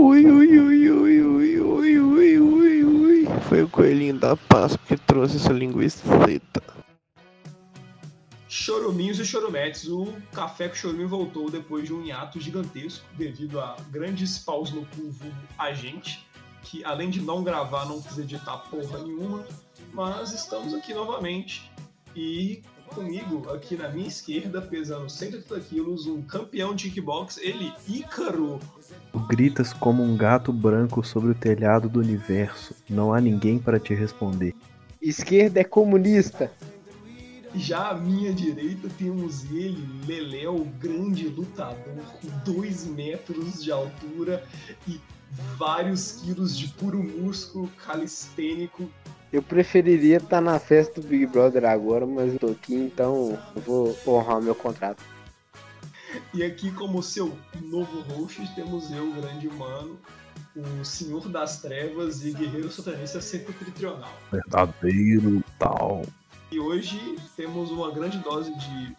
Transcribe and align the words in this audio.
Ui, 0.00 0.24
ui, 0.24 0.60
ui, 0.60 0.90
ui, 0.92 1.22
ui, 1.22 1.60
ui, 1.60 1.98
ui, 1.98 2.38
ui, 2.38 2.84
ui. 2.84 3.26
Foi 3.48 3.64
o 3.64 3.68
coelhinho 3.68 4.16
da 4.16 4.36
Páscoa 4.36 4.78
que 4.86 4.96
trouxe 4.96 5.38
essa 5.38 5.52
linguiça 5.52 6.04
frita. 6.20 6.62
Choruminhos 8.48 9.18
e 9.18 9.26
chorumetes, 9.26 9.88
o 9.88 10.14
Café 10.32 10.68
com 10.68 10.76
Choruminho 10.76 11.08
voltou 11.08 11.50
depois 11.50 11.84
de 11.84 11.92
um 11.92 12.04
hiato 12.04 12.40
gigantesco 12.40 13.04
devido 13.16 13.58
a 13.58 13.76
grandes 13.90 14.38
paus 14.38 14.70
no 14.70 14.82
vulgo 14.92 15.34
a 15.58 15.72
gente, 15.72 16.24
que 16.62 16.84
além 16.84 17.10
de 17.10 17.20
não 17.20 17.42
gravar, 17.42 17.84
não 17.84 18.00
quis 18.00 18.18
editar 18.18 18.58
porra 18.70 19.02
nenhuma, 19.02 19.44
mas 19.92 20.32
estamos 20.32 20.74
aqui 20.74 20.94
novamente 20.94 21.68
e 22.14 22.62
comigo 22.88 23.50
aqui 23.50 23.76
na 23.76 23.88
minha 23.88 24.08
esquerda, 24.08 24.60
pesando 24.60 25.08
130 25.08 25.60
quilos, 25.60 26.06
um 26.06 26.22
campeão 26.22 26.74
de 26.74 26.90
kickbox, 26.90 27.38
ele, 27.38 27.72
Ícaro. 27.86 28.58
Tu 29.12 29.18
gritas 29.20 29.72
como 29.72 30.02
um 30.02 30.16
gato 30.16 30.52
branco 30.52 31.04
sobre 31.04 31.30
o 31.30 31.34
telhado 31.34 31.88
do 31.88 32.00
universo. 32.00 32.74
Não 32.88 33.12
há 33.12 33.20
ninguém 33.20 33.58
para 33.58 33.78
te 33.78 33.94
responder. 33.94 34.54
Esquerda 35.00 35.60
é 35.60 35.64
comunista. 35.64 36.50
Já 37.54 37.90
à 37.90 37.94
minha 37.94 38.32
direita 38.32 38.88
temos 38.98 39.44
ele, 39.50 39.88
Leléo, 40.06 40.64
grande 40.78 41.28
lutador, 41.28 42.02
com 42.20 42.52
2 42.52 42.86
metros 42.86 43.62
de 43.62 43.72
altura 43.72 44.44
e 44.86 45.00
vários 45.56 46.12
quilos 46.12 46.56
de 46.56 46.68
puro 46.68 47.02
músculo 47.02 47.68
calistênico. 47.84 48.90
Eu 49.32 49.42
preferiria 49.42 50.16
estar 50.16 50.40
na 50.40 50.58
festa 50.58 51.00
do 51.00 51.06
Big 51.06 51.26
Brother 51.26 51.64
agora, 51.66 52.06
mas 52.06 52.32
eu 52.32 52.38
tô 52.38 52.46
aqui, 52.48 52.74
então 52.74 53.38
eu 53.54 53.62
vou 53.62 53.98
honrar 54.06 54.40
meu 54.40 54.54
contrato. 54.54 55.02
E 56.32 56.42
aqui, 56.42 56.70
como 56.72 57.02
seu 57.02 57.36
novo 57.62 58.00
host, 58.00 58.42
temos 58.54 58.90
eu, 58.90 59.06
o 59.06 59.12
grande 59.12 59.46
humano, 59.46 59.98
o 60.56 60.84
Senhor 60.84 61.28
das 61.28 61.60
Trevas 61.60 62.24
e 62.24 62.32
Guerreiro 62.32 62.70
Sotanista 62.70 63.20
Septentrional. 63.20 64.12
Verdadeiro 64.32 65.44
tal. 65.58 66.02
E 66.50 66.58
hoje 66.58 67.16
temos 67.36 67.70
uma 67.70 67.92
grande 67.92 68.18
dose 68.18 68.50
de 68.56 68.96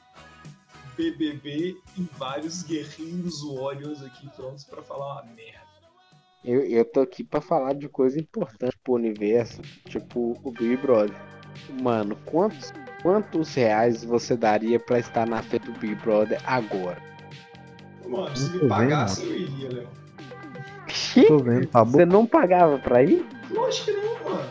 BBB 0.96 1.75
e 1.98 2.08
vários 2.18 2.62
guerreiros 2.62 3.42
warriors 3.42 4.03
aqui 4.03 4.30
prontos 4.36 4.64
para 4.64 4.84
falar 4.84 5.23
uma 5.23 5.34
merda. 5.34 5.70
Eu, 6.44 6.62
eu 6.62 6.86
tô 6.86 7.02
aqui 7.02 7.23
pra 7.23 7.42
falar 7.42 7.73
de 7.73 7.90
coisa 7.90 8.20
importante 8.20 8.69
pro 8.90 8.94
universo, 8.95 9.62
tipo 9.86 10.36
o 10.44 10.52
Big 10.52 10.78
Brother. 10.78 11.16
Mano, 11.82 12.18
quantos, 12.26 12.73
quantos 13.04 13.54
reais 13.54 14.04
você 14.04 14.36
daria 14.36 14.80
pra 14.80 14.98
estar 14.98 15.28
na 15.28 15.44
festa 15.44 15.72
do 15.72 15.80
Big 15.80 15.96
Brother 15.96 16.42
agora? 16.46 16.98
Mano, 18.08 18.36
se 18.36 18.58
me 18.58 18.68
pagasse, 18.68 19.23
eu 19.23 19.36
iria, 19.36 19.70
Léo. 19.72 19.88
Tô 21.28 21.38
vendo, 21.38 21.68
tá 21.68 21.86
bom? 21.86 21.92
Você 21.92 22.06
não 22.06 22.26
pagava 22.26 22.80
pra 22.80 23.04
ir? 23.04 23.23
Lógico 23.52 23.86
que 23.86 23.92
não, 23.92 24.31
mano. 24.31 24.50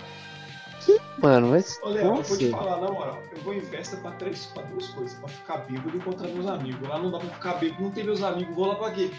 Mano, 1.18 1.48
mas. 1.48 1.80
Ô, 1.82 1.88
Léo, 1.88 2.04
eu 2.04 2.22
vou 2.22 2.38
te 2.38 2.48
nossa. 2.48 2.64
falar, 2.64 2.80
na 2.80 2.92
moral, 2.92 3.18
eu 3.32 3.42
vou 3.42 3.54
em 3.54 3.60
festa 3.60 3.96
pra, 3.96 4.12
três, 4.12 4.46
pra 4.46 4.62
duas 4.62 4.86
coisas, 4.88 5.18
pra 5.18 5.28
ficar 5.28 5.56
bêbado 5.58 5.90
e 5.92 5.96
encontrar 5.96 6.28
meus 6.28 6.46
amigos. 6.46 6.88
Lá 6.88 6.98
não 6.98 7.10
dá 7.10 7.18
pra 7.18 7.28
ficar 7.30 7.54
bêbado, 7.54 7.82
não 7.82 7.90
tem 7.90 8.04
meus 8.04 8.22
amigos, 8.22 8.54
vou 8.54 8.66
lá 8.66 8.76
pra 8.76 8.92
quê? 8.92 9.10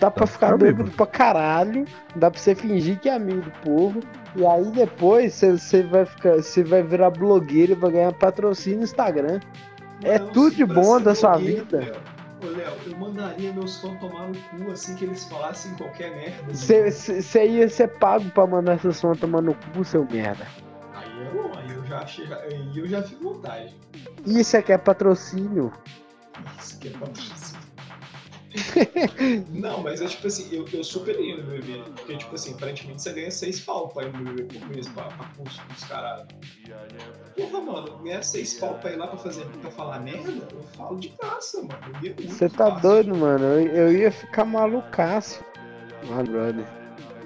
Dá 0.00 0.10
pra 0.10 0.26
Tá 0.26 0.32
ficar 0.32 0.46
ficar 0.48 0.58
bêbado 0.58 0.90
pra 0.90 1.06
caralho, 1.06 1.84
dá 2.16 2.30
pra 2.30 2.38
você 2.40 2.54
fingir 2.54 2.98
que 2.98 3.08
é 3.08 3.14
amigo 3.14 3.42
do 3.42 3.50
povo, 3.62 4.00
e 4.34 4.44
aí 4.44 4.64
depois 4.72 5.34
você- 5.34 5.82
vai 5.84 6.04
ficar, 6.04 6.36
você 6.36 6.62
vai 6.64 6.82
virar 6.82 7.10
blogueiro 7.10 7.72
e 7.72 7.74
vai 7.76 7.92
ganhar 7.92 8.12
patrocínio 8.12 8.78
no 8.78 8.84
Instagram. 8.84 9.40
É 10.02 10.18
tudo 10.18 10.54
de 10.56 10.64
bom 10.64 11.00
da 11.00 11.14
sua 11.14 11.36
vida. 11.36 11.92
Ô, 12.42 12.46
Léo, 12.46 12.72
eu 12.86 12.96
mandaria 12.98 13.52
meus 13.52 13.80
fãs 13.80 13.98
tomar 14.00 14.28
no 14.28 14.34
cu 14.36 14.70
assim 14.72 14.94
que 14.96 15.04
eles 15.04 15.24
falassem 15.24 15.72
qualquer 15.76 16.10
merda. 16.14 16.52
Você 16.52 16.90
você 16.90 17.46
ia 17.46 17.68
ser 17.70 17.88
pago 17.88 18.28
pra 18.30 18.46
mandar 18.46 18.74
essa 18.74 18.92
sua 18.92 19.14
tomar 19.16 19.40
no 19.40 19.54
cu, 19.54 19.84
seu 19.84 20.04
merda. 20.10 20.46
Aí 20.94 21.26
eu, 21.32 21.50
aí 21.56 21.70
eu 21.74 21.86
já 21.86 22.00
achei, 22.00 22.26
aí 22.30 22.72
eu 22.76 22.86
já 22.86 23.00
fico 23.02 23.32
vontade. 23.32 23.74
Isso 24.26 24.56
é 24.56 24.60
que 24.62 24.72
é 24.72 24.76
patrocínio. 24.78 25.72
Isso 26.60 26.78
que 26.78 26.88
é 26.88 26.90
patrocínio. 26.90 27.53
Não, 29.50 29.82
mas 29.82 30.00
é 30.00 30.06
tipo 30.06 30.26
assim, 30.26 30.48
eu, 30.52 30.64
eu 30.72 30.84
super 30.84 31.18
iria 31.18 31.36
no 31.36 31.44
BBB. 31.44 31.84
Porque, 31.96 32.16
tipo 32.16 32.34
assim, 32.34 32.52
aparentemente 32.52 33.02
você 33.02 33.12
ganha 33.12 33.30
seis 33.30 33.60
pau 33.60 33.88
pra 33.88 34.04
ir 34.04 34.12
no 34.12 34.24
BBB 34.24 34.58
por 34.58 34.68
mês 34.68 34.88
pra, 34.88 35.04
pra 35.04 35.26
curso 35.36 35.60
dos 35.68 35.84
caralho. 35.84 36.26
Porra, 37.36 37.60
mano, 37.60 37.98
ganhar 37.98 38.22
seis 38.22 38.54
pau 38.54 38.74
pra 38.74 38.92
ir 38.92 38.96
lá 38.96 39.08
pra 39.08 39.18
fazer 39.18 39.44
pra 39.60 39.70
falar 39.70 40.00
merda, 40.00 40.46
eu 40.52 40.62
falo 40.76 41.00
de 41.00 41.08
graça, 41.08 41.62
mano. 41.62 41.78
Você 42.28 42.48
tá 42.48 42.66
fácil. 42.66 42.80
doido, 42.80 43.16
mano? 43.16 43.44
Eu, 43.44 43.66
eu 43.66 43.92
ia 43.92 44.12
ficar 44.12 44.44
malucaço. 44.44 45.44
Ah, 46.12 46.22
brother. 46.22 46.64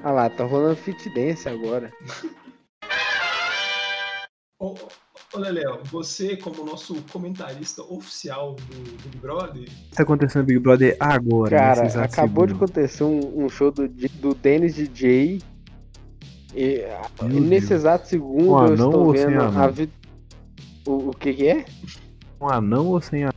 Ah 0.02 0.12
lá, 0.12 0.30
tá 0.30 0.44
rolando 0.44 0.76
fit 0.76 1.10
dance 1.10 1.48
agora. 1.48 1.92
Ô, 4.60 4.74
ô 5.38 5.42
Leléo, 5.42 5.78
você, 5.84 6.36
como 6.36 6.64
nosso 6.64 6.96
comentarista 7.12 7.82
oficial 7.82 8.54
do 8.54 9.02
Big 9.04 9.18
Brother, 9.18 9.62
O 9.62 9.64
que 9.64 9.96
tá 9.96 10.02
acontecendo 10.02 10.42
no 10.42 10.46
Big 10.46 10.58
Brother 10.58 10.96
agora? 10.98 11.56
Cara, 11.56 11.82
nesse 11.82 11.86
exato 11.86 12.12
acabou 12.12 12.46
de 12.46 12.52
segundo? 12.52 12.64
acontecer 12.64 13.04
um, 13.04 13.44
um 13.44 13.48
show 13.48 13.70
do, 13.70 13.88
do 13.88 14.34
Dennis 14.34 14.74
DJ. 14.74 15.40
E, 16.54 16.84
Meu 17.22 17.40
nesse 17.40 17.68
Deus. 17.68 17.80
exato 17.82 18.08
segundo 18.08 18.46
Com 18.46 18.66
eu 18.66 18.74
estou 18.74 19.06
ou 19.06 19.16
sem 19.16 19.26
vendo 19.26 19.40
anão? 19.42 19.62
a 19.62 19.68
vi... 19.68 19.88
o, 20.86 21.10
o 21.10 21.14
que, 21.14 21.32
que 21.34 21.46
é? 21.46 21.64
Um 22.40 22.48
anão 22.48 22.86
ou 22.88 23.00
sem 23.00 23.22
anão? 23.24 23.32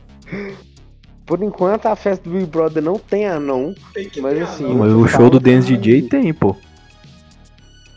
Por 1.26 1.42
enquanto 1.42 1.86
a 1.86 1.94
festa 1.94 2.28
do 2.28 2.34
Big 2.36 2.46
Brother 2.46 2.82
não 2.82 2.98
tem 2.98 3.26
anão. 3.26 3.74
tem 3.94 4.08
que 4.08 4.20
Mas 4.20 4.40
assim, 4.42 4.64
anão. 4.64 4.78
Mas 4.78 4.92
o 4.92 5.06
show 5.06 5.30
do 5.30 5.38
Dance 5.38 5.68
cara, 5.68 5.80
DJ 5.80 6.08
tem, 6.08 6.32
pô. 6.34 6.56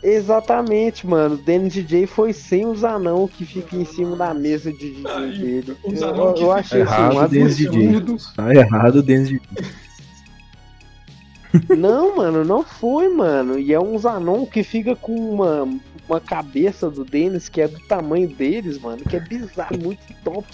Exatamente, 0.06 1.04
mano. 1.04 1.34
O 1.34 1.38
Dennis 1.38 1.72
DJ 1.72 2.06
foi 2.06 2.32
sem 2.32 2.64
os 2.64 2.84
anão 2.84 3.26
que 3.26 3.44
fica 3.44 3.74
em 3.74 3.84
cima 3.84 4.14
da 4.14 4.32
mesa 4.32 4.72
de 4.72 4.92
DJ 4.92 5.38
dele. 5.38 5.76
os 5.82 6.00
Eu, 6.00 6.08
eu 6.08 6.34
fica 6.34 6.52
achei 6.52 6.82
assim, 6.82 6.92
errado, 6.92 7.16
um 7.16 7.28
Dennis 7.28 7.56
DJ. 7.56 7.88
absurdo. 7.88 8.16
Tá 8.36 8.54
errado 8.54 8.96
o 8.96 9.02
Dance 9.02 9.32
DJ. 9.32 9.40
Não, 11.76 12.16
mano, 12.16 12.44
não 12.44 12.62
foi, 12.62 13.08
mano. 13.08 13.58
E 13.58 13.72
é 13.72 13.80
uns 13.80 14.06
anão 14.06 14.46
que 14.46 14.62
fica 14.62 14.94
com 14.94 15.12
uma, 15.12 15.68
uma 16.08 16.20
cabeça 16.20 16.88
do 16.88 17.04
Dennis 17.04 17.48
que 17.48 17.60
é 17.60 17.66
do 17.66 17.80
tamanho 17.88 18.28
deles, 18.28 18.78
mano, 18.78 19.02
que 19.02 19.16
é 19.16 19.20
bizarro, 19.20 19.76
muito 19.76 20.00
top. 20.22 20.46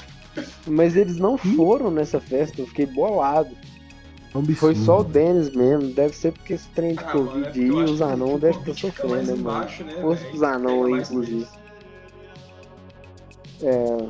Mas 0.67 0.97
eles 0.97 1.19
não 1.19 1.37
foram 1.37 1.91
nessa 1.91 2.19
festa, 2.19 2.63
eu 2.63 2.67
fiquei 2.67 2.87
bolado. 2.87 3.51
Absurdo. 4.35 4.55
Foi 4.57 4.75
só 4.75 5.01
o 5.01 5.05
Dennis 5.05 5.51
mesmo, 5.51 5.91
deve 5.93 6.17
ser 6.17 6.33
porque 6.33 6.55
esse 6.55 6.69
trem 6.71 6.95
de 6.95 7.01
Ah, 7.05 7.09
é 7.09 7.13
Covid 7.13 7.71
acho 7.83 7.93
os 7.93 8.01
devem 8.39 8.59
Covid 8.59 8.71
estar 8.71 8.89
sofrendo, 8.89 9.37
né, 9.37 9.43
mano? 9.43 9.59
né, 9.85 9.95
anão 10.43 10.83
Pega 10.83 10.87
aí, 10.87 11.01
inclusive. 11.03 11.47
É, 13.63 14.09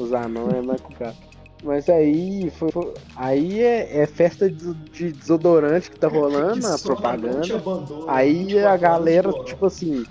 os 0.00 0.12
anão 0.12 0.48
é 0.50 0.62
mais 0.62 0.80
complicado. 0.80 1.16
Mas 1.62 1.88
aí 1.88 2.50
foi, 2.50 2.70
foi- 2.70 2.94
aí 3.16 3.60
é, 3.62 4.02
é 4.02 4.06
festa 4.06 4.50
de, 4.50 4.74
de 4.74 5.12
desodorante 5.12 5.90
que 5.90 5.98
tá 5.98 6.08
rolando, 6.08 6.60
Que 6.60 6.66
a 6.66 6.78
propaganda. 6.78 7.62
Aí 8.06 8.44
24 8.44 8.68
a 8.68 8.76
galera, 8.76 9.32
tipo 9.44 9.66
assim. 9.66 10.04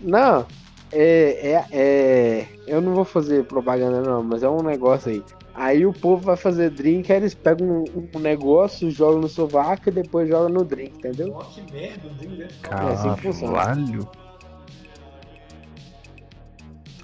Não, 0.00 0.44
é, 0.92 1.52
é, 1.52 1.66
é. 1.72 2.48
Eu 2.66 2.80
não 2.80 2.94
vou 2.94 3.04
fazer 3.04 3.44
propaganda 3.44 4.00
não, 4.02 4.22
mas 4.22 4.42
é 4.42 4.48
um 4.48 4.62
negócio 4.62 5.10
aí. 5.10 5.22
Aí 5.60 5.84
o 5.84 5.92
povo 5.92 6.22
vai 6.22 6.36
fazer 6.36 6.70
drink, 6.70 7.10
aí 7.10 7.18
eles 7.18 7.34
pegam 7.34 7.82
um, 7.82 8.08
um 8.14 8.20
negócio, 8.20 8.88
jogam 8.92 9.20
no 9.20 9.28
sovaco 9.28 9.88
e 9.88 9.92
depois 9.92 10.28
jogam 10.28 10.48
no 10.48 10.64
drink, 10.64 10.96
entendeu? 10.96 11.34
Ó, 11.34 11.42
que 11.42 11.60
merda, 11.72 12.06
o 12.06 12.10
deve 12.14 12.48
ficar 12.48 12.88
É 12.88 12.92
assim 12.92 13.14
que 13.16 13.20
funciona. 13.22 13.56
Caralho. 13.56 14.08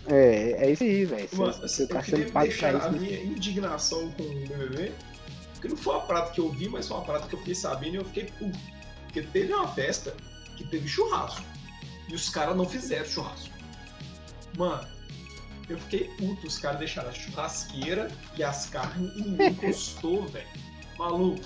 É, 0.06 0.66
é 0.66 0.70
isso 0.70 0.84
aí, 0.84 1.04
velho. 1.04 1.28
Mano, 1.32 1.52
Você 1.52 1.88
tá 1.88 2.00
queria 2.00 2.30
pago 2.30 2.52
pra 2.56 2.68
a 2.68 2.72
isso. 2.74 2.90
né? 2.92 2.98
minha 3.00 3.24
indignação 3.24 4.08
com 4.12 4.22
o 4.22 4.34
BBB, 4.46 4.92
porque 5.54 5.66
não 5.66 5.76
foi 5.76 5.94
uma 5.94 6.02
prata 6.02 6.30
que 6.30 6.40
eu 6.40 6.48
vi, 6.50 6.68
mas 6.68 6.86
foi 6.86 6.96
uma 6.96 7.04
prata 7.06 7.26
que 7.26 7.34
eu 7.34 7.38
fiquei 7.40 7.56
sabendo 7.56 7.94
e 7.94 7.96
eu 7.96 8.04
fiquei 8.04 8.26
puto. 8.38 8.58
Porque 9.06 9.22
teve 9.22 9.52
uma 9.52 9.66
festa 9.66 10.14
que 10.56 10.62
teve 10.68 10.86
churrasco, 10.86 11.44
e 12.08 12.14
os 12.14 12.28
caras 12.28 12.56
não 12.56 12.66
fizeram 12.66 13.04
churrasco. 13.04 13.52
Mano, 14.56 14.86
eu 15.68 15.78
fiquei 15.78 16.04
puto, 16.18 16.46
os 16.46 16.58
caras 16.58 16.78
deixaram 16.78 17.08
a 17.08 17.12
churrasqueira 17.12 18.08
e 18.36 18.42
as 18.44 18.66
carnes 18.66 19.12
e 19.16 19.22
ninguém 19.22 19.50
encostou, 19.52 20.22
velho. 20.26 20.46
Maluco. 20.98 21.40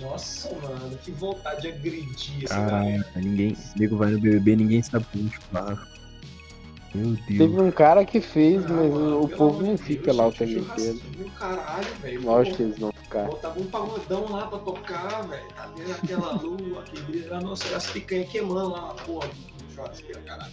Nossa, 0.00 0.48
mano, 0.62 0.96
que 0.98 1.10
vontade 1.10 1.62
de 1.62 1.68
agredir 1.68 2.44
essa 2.44 2.54
galera. 2.60 3.02
Caraca, 3.02 3.20
ninguém. 3.20 3.56
Nego 3.76 3.96
vai 3.96 4.10
no 4.12 4.20
BBB 4.20 4.54
ninguém 4.56 4.82
sabe 4.82 5.04
como 5.12 5.28
churrasco. 5.30 5.98
Meu 6.94 7.10
Deus. 7.10 7.26
Teve 7.26 7.60
um 7.60 7.70
cara 7.70 8.04
que 8.04 8.20
fez, 8.20 8.64
Ah, 8.64 8.68
mas 8.68 8.90
mano, 8.90 9.22
o 9.24 9.28
povo 9.28 9.62
não 9.62 9.76
fica 9.76 10.12
lá 10.12 10.28
o 10.28 10.32
tempo 10.32 10.52
inteiro. 10.60 11.00
Caralho, 11.38 11.94
velho. 12.00 12.22
Lógico 12.22 12.56
que 12.56 12.62
eles 12.62 12.78
não 12.78 12.92
ficaram. 12.92 13.26
Botava 13.28 13.60
um 13.60 13.66
pagodão 13.66 14.30
lá 14.30 14.46
pra 14.46 14.58
tocar, 14.60 15.22
velho. 15.28 15.48
Tá 15.48 15.70
vendo 15.76 15.92
aquela 15.92 16.32
lua, 16.40 16.80
aquele 16.80 17.02
brilho. 17.02 17.34
Ah, 17.34 17.40
Nossa, 17.40 17.76
as 17.76 17.86
picanhas 17.90 18.28
queimando 18.30 18.70
lá, 18.70 18.94
porra, 19.04 19.28
no 19.28 19.74
churrasqueiro, 19.74 20.20
caralho. 20.22 20.52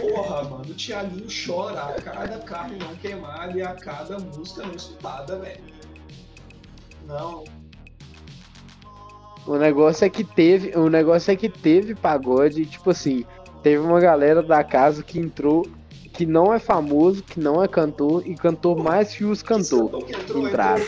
Porra, 0.00 0.44
mano, 0.44 0.64
o 0.70 0.74
Thiaguinho 0.74 1.26
chora 1.28 1.82
a 1.82 2.00
cada 2.00 2.38
carne 2.38 2.78
não 2.78 2.94
queimada 2.96 3.52
e 3.56 3.62
a 3.62 3.74
cada 3.74 4.18
música 4.18 4.62
não 4.66 4.74
escutada, 4.74 5.38
velho. 5.38 5.60
Não. 7.06 7.44
O 9.46 9.56
negócio 9.56 10.06
é 10.06 10.08
que 10.08 10.24
teve. 10.24 10.76
O 10.78 10.88
negócio 10.88 11.30
é 11.30 11.36
que 11.36 11.48
teve 11.48 11.94
pagode, 11.94 12.64
tipo 12.64 12.90
assim, 12.90 13.26
teve 13.62 13.78
uma 13.78 14.00
galera 14.00 14.42
da 14.42 14.64
casa 14.64 15.02
que 15.02 15.18
entrou, 15.18 15.66
que 16.14 16.24
não 16.24 16.54
é 16.54 16.58
famoso, 16.58 17.22
que 17.22 17.38
não 17.38 17.62
é 17.62 17.68
cantor, 17.68 18.26
e 18.26 18.34
cantou 18.34 18.74
mais 18.74 19.14
que 19.14 19.24
os 19.24 19.42
cantor. 19.42 20.02
Que 20.06 20.14
entrou, 20.14 20.48
entraram. 20.48 20.82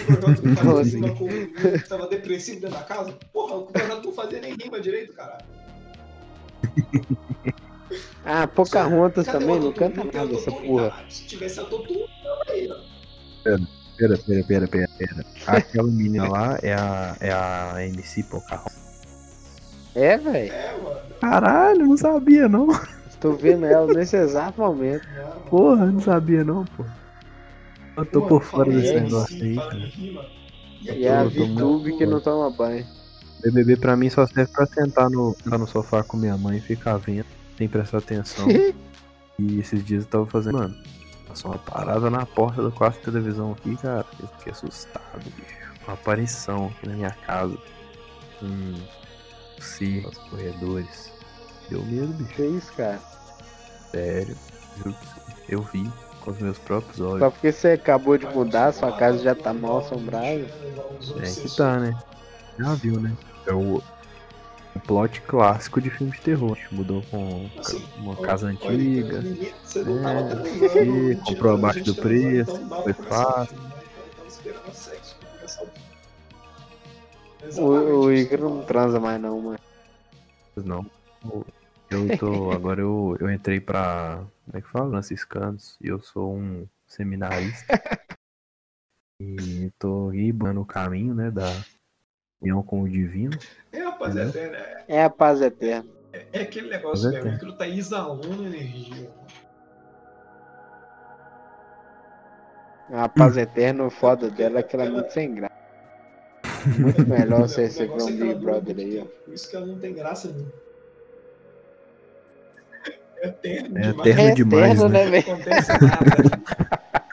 entrou 0.44 0.76
fazia 0.76 1.12
assim. 1.12 1.82
tava 1.86 2.06
depressivo 2.08 2.60
dentro 2.60 2.78
da 2.78 2.84
casa. 2.84 3.12
Porra, 3.30 3.56
o 3.56 3.66
projeto 3.66 4.02
não 4.02 4.12
fazia 4.12 4.40
nem 4.40 4.54
rima 4.54 4.80
direito, 4.80 5.12
caralho. 5.12 5.44
Ah, 8.28 8.46
Pocahontas 8.46 9.24
Cadê 9.24 9.38
também 9.38 9.60
não 9.60 9.72
canta 9.72 10.02
nada 10.02 10.34
essa 10.34 10.50
porra. 10.50 10.92
Se 11.08 11.24
tivesse 11.26 11.60
autotune, 11.60 12.04
tava 12.24 12.44
aí, 12.48 12.68
ó. 12.68 12.76
Pera, 13.96 14.18
pera, 14.18 14.44
pera, 14.44 14.68
pera, 14.68 14.88
pera. 14.98 15.24
Aquela 15.46 15.86
menina 15.88 16.28
lá 16.28 16.58
é 16.60 16.74
a, 16.74 17.16
é 17.20 17.30
a 17.32 17.86
MC 17.86 18.24
Pocahontas. 18.24 18.76
É, 19.94 20.18
velho. 20.18 20.52
É, 20.52 20.76
mano. 20.82 21.00
Caralho, 21.20 21.86
não 21.86 21.96
sabia 21.96 22.48
não. 22.48 22.68
Estou 23.08 23.34
vendo 23.34 23.64
ela 23.64 23.86
nesse 23.94 24.16
exato 24.16 24.60
momento. 24.60 25.06
Porra, 25.48 25.86
não 25.86 26.00
sabia 26.00 26.44
não, 26.44 26.64
pô. 26.64 26.84
Eu 27.96 28.04
tô 28.04 28.22
por 28.22 28.42
fora 28.42 28.70
desse 28.70 29.00
negócio 29.00 29.42
aí, 29.42 29.56
cara. 29.56 29.92
E 30.82 31.08
a 31.08 31.24
tô 31.24 31.30
muito 31.30 31.54
VTube 31.54 31.96
que 31.96 32.06
não 32.06 32.20
toma 32.20 32.50
banho. 32.50 32.84
BBB 33.42 33.76
pra 33.76 33.96
mim 33.96 34.10
só 34.10 34.26
serve 34.26 34.52
pra 34.52 34.66
sentar 34.66 35.08
no, 35.08 35.34
sentar 35.34 35.58
no 35.58 35.66
sofá 35.66 36.02
com 36.02 36.16
minha 36.16 36.36
mãe 36.36 36.58
e 36.58 36.60
ficar 36.60 36.96
vendo, 36.96 37.26
sem 37.56 37.68
prestar 37.68 37.98
atenção. 37.98 38.46
e 39.38 39.60
esses 39.60 39.84
dias 39.84 40.04
eu 40.04 40.10
tava 40.10 40.26
fazendo, 40.26 40.58
mano, 40.58 40.76
passou 41.28 41.50
uma 41.50 41.58
parada 41.58 42.10
na 42.10 42.24
porta 42.24 42.62
do 42.62 42.70
quarto 42.70 42.98
de 42.98 43.04
televisão 43.04 43.52
aqui, 43.52 43.76
cara. 43.76 44.06
Eu 44.20 44.28
fiquei 44.38 44.52
assustado, 44.52 45.22
bicho. 45.24 45.56
Uma 45.86 45.94
aparição 45.94 46.66
aqui 46.66 46.88
na 46.88 46.94
minha 46.94 47.10
casa. 47.10 47.56
Um 48.42 48.74
ser 49.60 50.02
nos 50.02 50.18
corredores. 50.18 51.12
Deu 51.68 51.82
medo, 51.84 52.12
bicho. 52.14 52.34
Que 52.34 52.42
isso, 52.42 52.72
cara? 52.74 53.00
Sério. 53.90 54.36
Eu 55.48 55.62
vi 55.62 55.90
com 56.20 56.32
os 56.32 56.38
meus 56.38 56.58
próprios 56.58 57.00
olhos. 57.00 57.20
Só 57.20 57.30
porque 57.30 57.52
você 57.52 57.68
acabou 57.68 58.18
de 58.18 58.26
mudar, 58.26 58.72
sua 58.72 58.92
casa 58.92 59.22
já 59.22 59.34
tá 59.34 59.54
mal 59.54 59.78
assombrada. 59.78 60.46
É 61.22 61.30
que 61.30 61.56
tá, 61.56 61.78
né? 61.78 61.96
Já 62.58 62.74
viu, 62.74 63.00
né? 63.00 63.16
É 63.46 63.52
o, 63.52 63.80
o 64.76 64.80
plot 64.80 65.20
clássico 65.22 65.80
de 65.80 65.90
filme 65.90 66.12
de 66.12 66.20
terror. 66.20 66.52
A 66.52 66.60
gente 66.60 66.74
mudou 66.74 67.02
com 67.10 67.48
Assim, 67.58 67.84
uma 67.98 68.12
ó, 68.12 68.16
casa 68.16 68.46
olha, 68.46 68.54
antiga. 68.54 69.20
menino, 69.20 69.52
Você 69.64 69.82
não 69.82 70.08
É, 70.08 70.84
e 70.84 71.16
comprou 71.16 71.54
abaixo 71.54 71.80
a 71.80 71.84
do 71.84 71.94
preço, 71.94 72.56
foi 72.82 72.92
fácil. 72.92 73.56
né? 73.58 73.72
Começar 75.38 75.62
o. 75.62 75.86
O, 78.04 78.12
Igor 78.12 78.40
não 78.40 78.62
transa 78.62 78.98
mais 78.98 79.20
não, 79.20 79.40
mano. 79.40 79.58
Não. 80.56 80.86
Eu 81.90 82.18
tô. 82.18 82.50
Agora 82.52 82.80
eu, 82.80 83.16
eu 83.20 83.30
entrei 83.30 83.60
pra. 83.60 84.24
Como 84.44 84.58
é 84.58 84.60
que 84.60 84.68
fala? 84.68 84.90
Franciscanos. 84.90 85.76
E 85.80 85.88
eu 85.88 86.00
sou 86.00 86.34
um 86.34 86.66
seminarista. 86.86 87.66
E 89.18 89.72
tô 89.78 90.10
aí 90.10 90.30
buscando 90.30 90.60
o 90.60 90.66
caminho, 90.66 91.14
né? 91.14 91.30
Da 91.30 91.50
união 92.46 92.62
com 92.62 92.82
o 92.82 92.88
divino. 92.88 93.36
É, 93.72 93.80
rapaz, 93.82 94.16
é, 94.16 94.24
Entendeu? 94.24 94.54
é, 94.54 94.84
é, 94.88 94.96
É 94.96 95.04
a 95.04 95.10
paz 95.10 95.40
eterna. 95.40 95.88
é 96.32 96.40
aquele 96.42 96.68
negócio, 96.68 97.04
Mas 97.06 97.14
é 97.14 97.20
velho. 97.20 97.20
O 97.20 97.24
tempo. 97.32 97.36
Icaro 97.36 97.58
tá 97.58 97.68
exalando 97.68 98.46
energia. 98.46 99.10
A 102.92 103.08
paz 103.08 103.36
eterna, 103.36 103.84
o 103.84 103.90
foda 103.90 104.30
dela 104.30 104.60
é 104.60 104.62
que 104.62 104.76
ela 104.76 104.84
é 104.84 104.88
muito 104.90 105.12
sem 105.12 105.34
graça. 105.34 105.54
Muito 106.78 107.06
melhor 107.06 107.40
você 107.48 107.62
receber 107.62 107.88
negócio 107.88 108.14
um 108.14 108.16
é 108.16 108.18
que 108.20 108.24
Big 108.34 108.44
Brother 108.44 108.76
aí, 108.78 108.98
ó. 109.00 109.04
Por 109.24 109.34
isso 109.34 109.50
que 109.50 109.56
ela 109.56 109.66
não 109.66 109.78
tem 109.78 109.92
graça 109.94 110.28
nenhuma. 110.28 110.52
É 113.18 113.28
eterno 113.28 113.78
É 113.78 113.82
demais. 113.82 114.06
eterno 114.06 114.28
É 114.30 114.34
demais, 114.34 114.72
eterno, 114.74 114.88
né? 114.88 115.04
né? 115.04 115.10
Não 115.10 115.18
acontece 115.34 115.72
nada. 115.72 116.96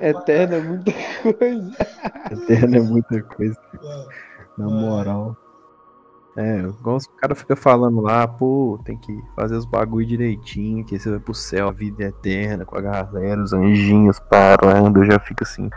Eterno 0.00 0.54
é 0.54 0.60
muita 0.60 0.92
coisa. 1.22 1.76
Eterno 2.30 2.76
é 2.76 2.80
muita 2.80 3.22
coisa. 3.22 3.60
caralho. 3.72 4.08
Na 4.58 4.68
moral. 4.68 5.36
É, 6.36 6.58
igual 6.58 6.96
os 6.96 7.06
caras 7.06 7.38
ficam 7.38 7.56
falando 7.56 8.00
lá, 8.00 8.26
pô, 8.26 8.80
tem 8.84 8.98
que 8.98 9.16
fazer 9.36 9.54
os 9.54 9.64
bagulho 9.64 10.04
direitinho, 10.04 10.84
que 10.84 10.98
você 10.98 11.08
vai 11.08 11.20
pro 11.20 11.32
céu, 11.32 11.68
a 11.68 11.72
vida 11.72 12.02
é 12.02 12.08
eterna, 12.08 12.64
com 12.64 12.76
a 12.76 12.80
galera, 12.80 13.40
os 13.40 13.52
anjinhos 13.52 14.18
parando, 14.18 15.00
eu 15.00 15.12
já 15.12 15.20
fico 15.20 15.44
assim, 15.44 15.70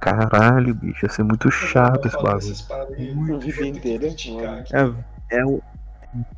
caralho, 0.00 0.72
bicho, 0.72 1.04
ia 1.04 1.10
ser 1.10 1.24
muito 1.24 1.50
chato 1.50 2.06
esse 2.06 2.16
bagulho. 2.22 2.96
aí, 2.96 3.14
Muito 3.14 3.64
inteira. 3.64 4.06
É, 4.72 5.36
é 5.38 5.44
o 5.44 5.60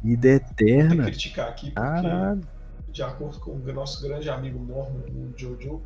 vida 0.03 0.29
eterna, 0.29 1.05
criticar 1.05 1.49
aqui, 1.49 1.71
porque, 1.71 1.87
caralho. 1.87 2.41
de 2.89 3.03
acordo 3.03 3.39
com 3.41 3.51
o 3.51 3.73
nosso 3.75 4.03
grande 4.03 4.31
amigo 4.31 4.59
Mormon, 4.59 5.01
o 5.11 5.35
Jojo, 5.37 5.83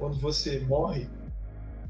quando 0.00 0.18
você 0.18 0.60
morre, 0.60 1.06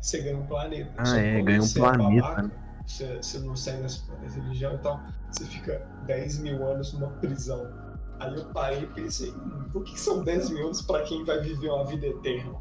você 0.00 0.20
ganha 0.20 0.36
um 0.36 0.46
planeta. 0.46 0.92
Ah, 0.98 1.06
Só 1.06 1.16
é, 1.16 1.40
ganha 1.40 1.62
um 1.62 1.64
é 1.64 1.72
planeta, 1.72 2.22
babaca, 2.22 2.42
né? 2.42 2.50
você, 2.86 3.16
você 3.16 3.38
não 3.38 3.56
segue 3.56 3.84
essa 3.84 4.02
essa 4.26 4.40
religião 4.40 4.74
e 4.74 4.78
tal, 4.78 5.00
você 5.30 5.44
fica 5.44 5.86
10 6.06 6.40
mil 6.40 6.66
anos 6.66 6.92
numa 6.92 7.08
prisão. 7.12 7.70
Aí 8.18 8.34
eu 8.36 8.44
parei 8.46 8.82
e 8.82 8.86
pensei, 8.88 9.30
hum, 9.30 9.64
por 9.72 9.84
que 9.84 9.92
que 9.92 10.00
são 10.00 10.22
10 10.22 10.50
mil 10.50 10.66
anos 10.66 10.82
pra 10.82 11.02
quem 11.04 11.24
vai 11.24 11.40
viver 11.40 11.70
uma 11.70 11.86
vida 11.86 12.06
eterna? 12.06 12.54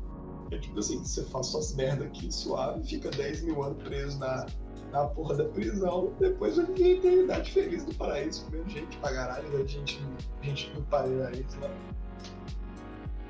É 0.51 0.57
tipo 0.57 0.79
assim, 0.79 0.99
você 1.03 1.23
faz 1.25 1.47
suas 1.47 1.75
merda 1.75 2.05
aqui 2.05 2.31
suave, 2.31 2.83
fica 2.83 3.09
10 3.09 3.41
mil 3.41 3.61
anos 3.61 3.83
preso 3.83 4.17
na, 4.19 4.45
na 4.91 5.05
porra 5.07 5.35
da 5.35 5.45
prisão, 5.45 6.13
depois 6.19 6.55
vai 6.55 6.65
viver 6.67 6.83
a 6.83 6.95
eternidade 6.95 7.51
feliz 7.51 7.85
no 7.85 7.93
paraíso, 7.95 8.45
comendo 8.45 8.69
gente 8.69 8.97
pra 8.97 9.13
caralho, 9.13 9.47
igual 9.47 9.67
gente, 9.67 10.01
gente 10.41 10.71
do 10.71 10.81
paraíso 10.83 11.59
lá. 11.59 11.69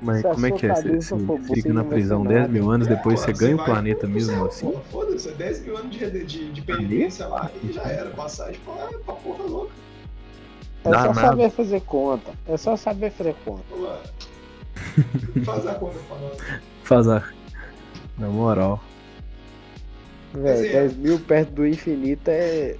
Mas 0.02 0.22
como 0.22 0.46
é 0.46 0.50
que 0.50 0.66
é? 0.66 0.74
Você, 0.74 0.98
você 0.98 1.54
fica 1.54 1.72
na 1.72 1.84
prisão 1.84 2.22
ser 2.22 2.28
10 2.28 2.40
nada. 2.40 2.52
mil 2.52 2.70
anos, 2.70 2.86
depois 2.86 3.20
É, 3.20 3.24
você 3.26 3.32
ganha 3.32 3.56
o 3.56 3.64
planeta 3.64 4.00
pro 4.00 4.08
mesmo 4.10 4.32
céu, 4.32 4.46
assim? 4.46 4.80
Foda-se, 4.90 5.28
é 5.28 5.32
10 5.32 5.60
mil 5.66 5.76
anos 5.76 5.90
de, 5.96 6.24
de, 6.24 6.52
de 6.52 6.62
penitência 6.62 7.26
lá 7.26 7.50
e 7.62 7.72
já 7.72 7.82
era, 7.82 8.10
passagem 8.10 8.60
pra, 8.64 8.88
pra 9.04 9.14
porra 9.14 9.44
louca. 9.44 9.72
É 10.84 10.90
Dá 10.90 10.98
só 11.00 11.06
nada. 11.12 11.20
saber 11.28 11.50
fazer 11.50 11.80
conta. 11.82 12.30
É 12.48 12.56
só 12.56 12.76
saber 12.76 13.10
fazer 13.10 13.34
conta. 13.44 13.64
Faz 15.44 15.66
a 15.66 15.74
conta 15.74 15.98
pra 16.08 16.16
nós. 16.18 16.60
Faz 16.84 17.08
a. 17.08 17.22
Na 18.16 18.28
moral. 18.28 18.82
É. 20.32 20.62
10 20.62 20.96
mil 20.96 21.18
perto 21.18 21.52
do 21.54 21.66
infinito 21.66 22.28
é, 22.28 22.76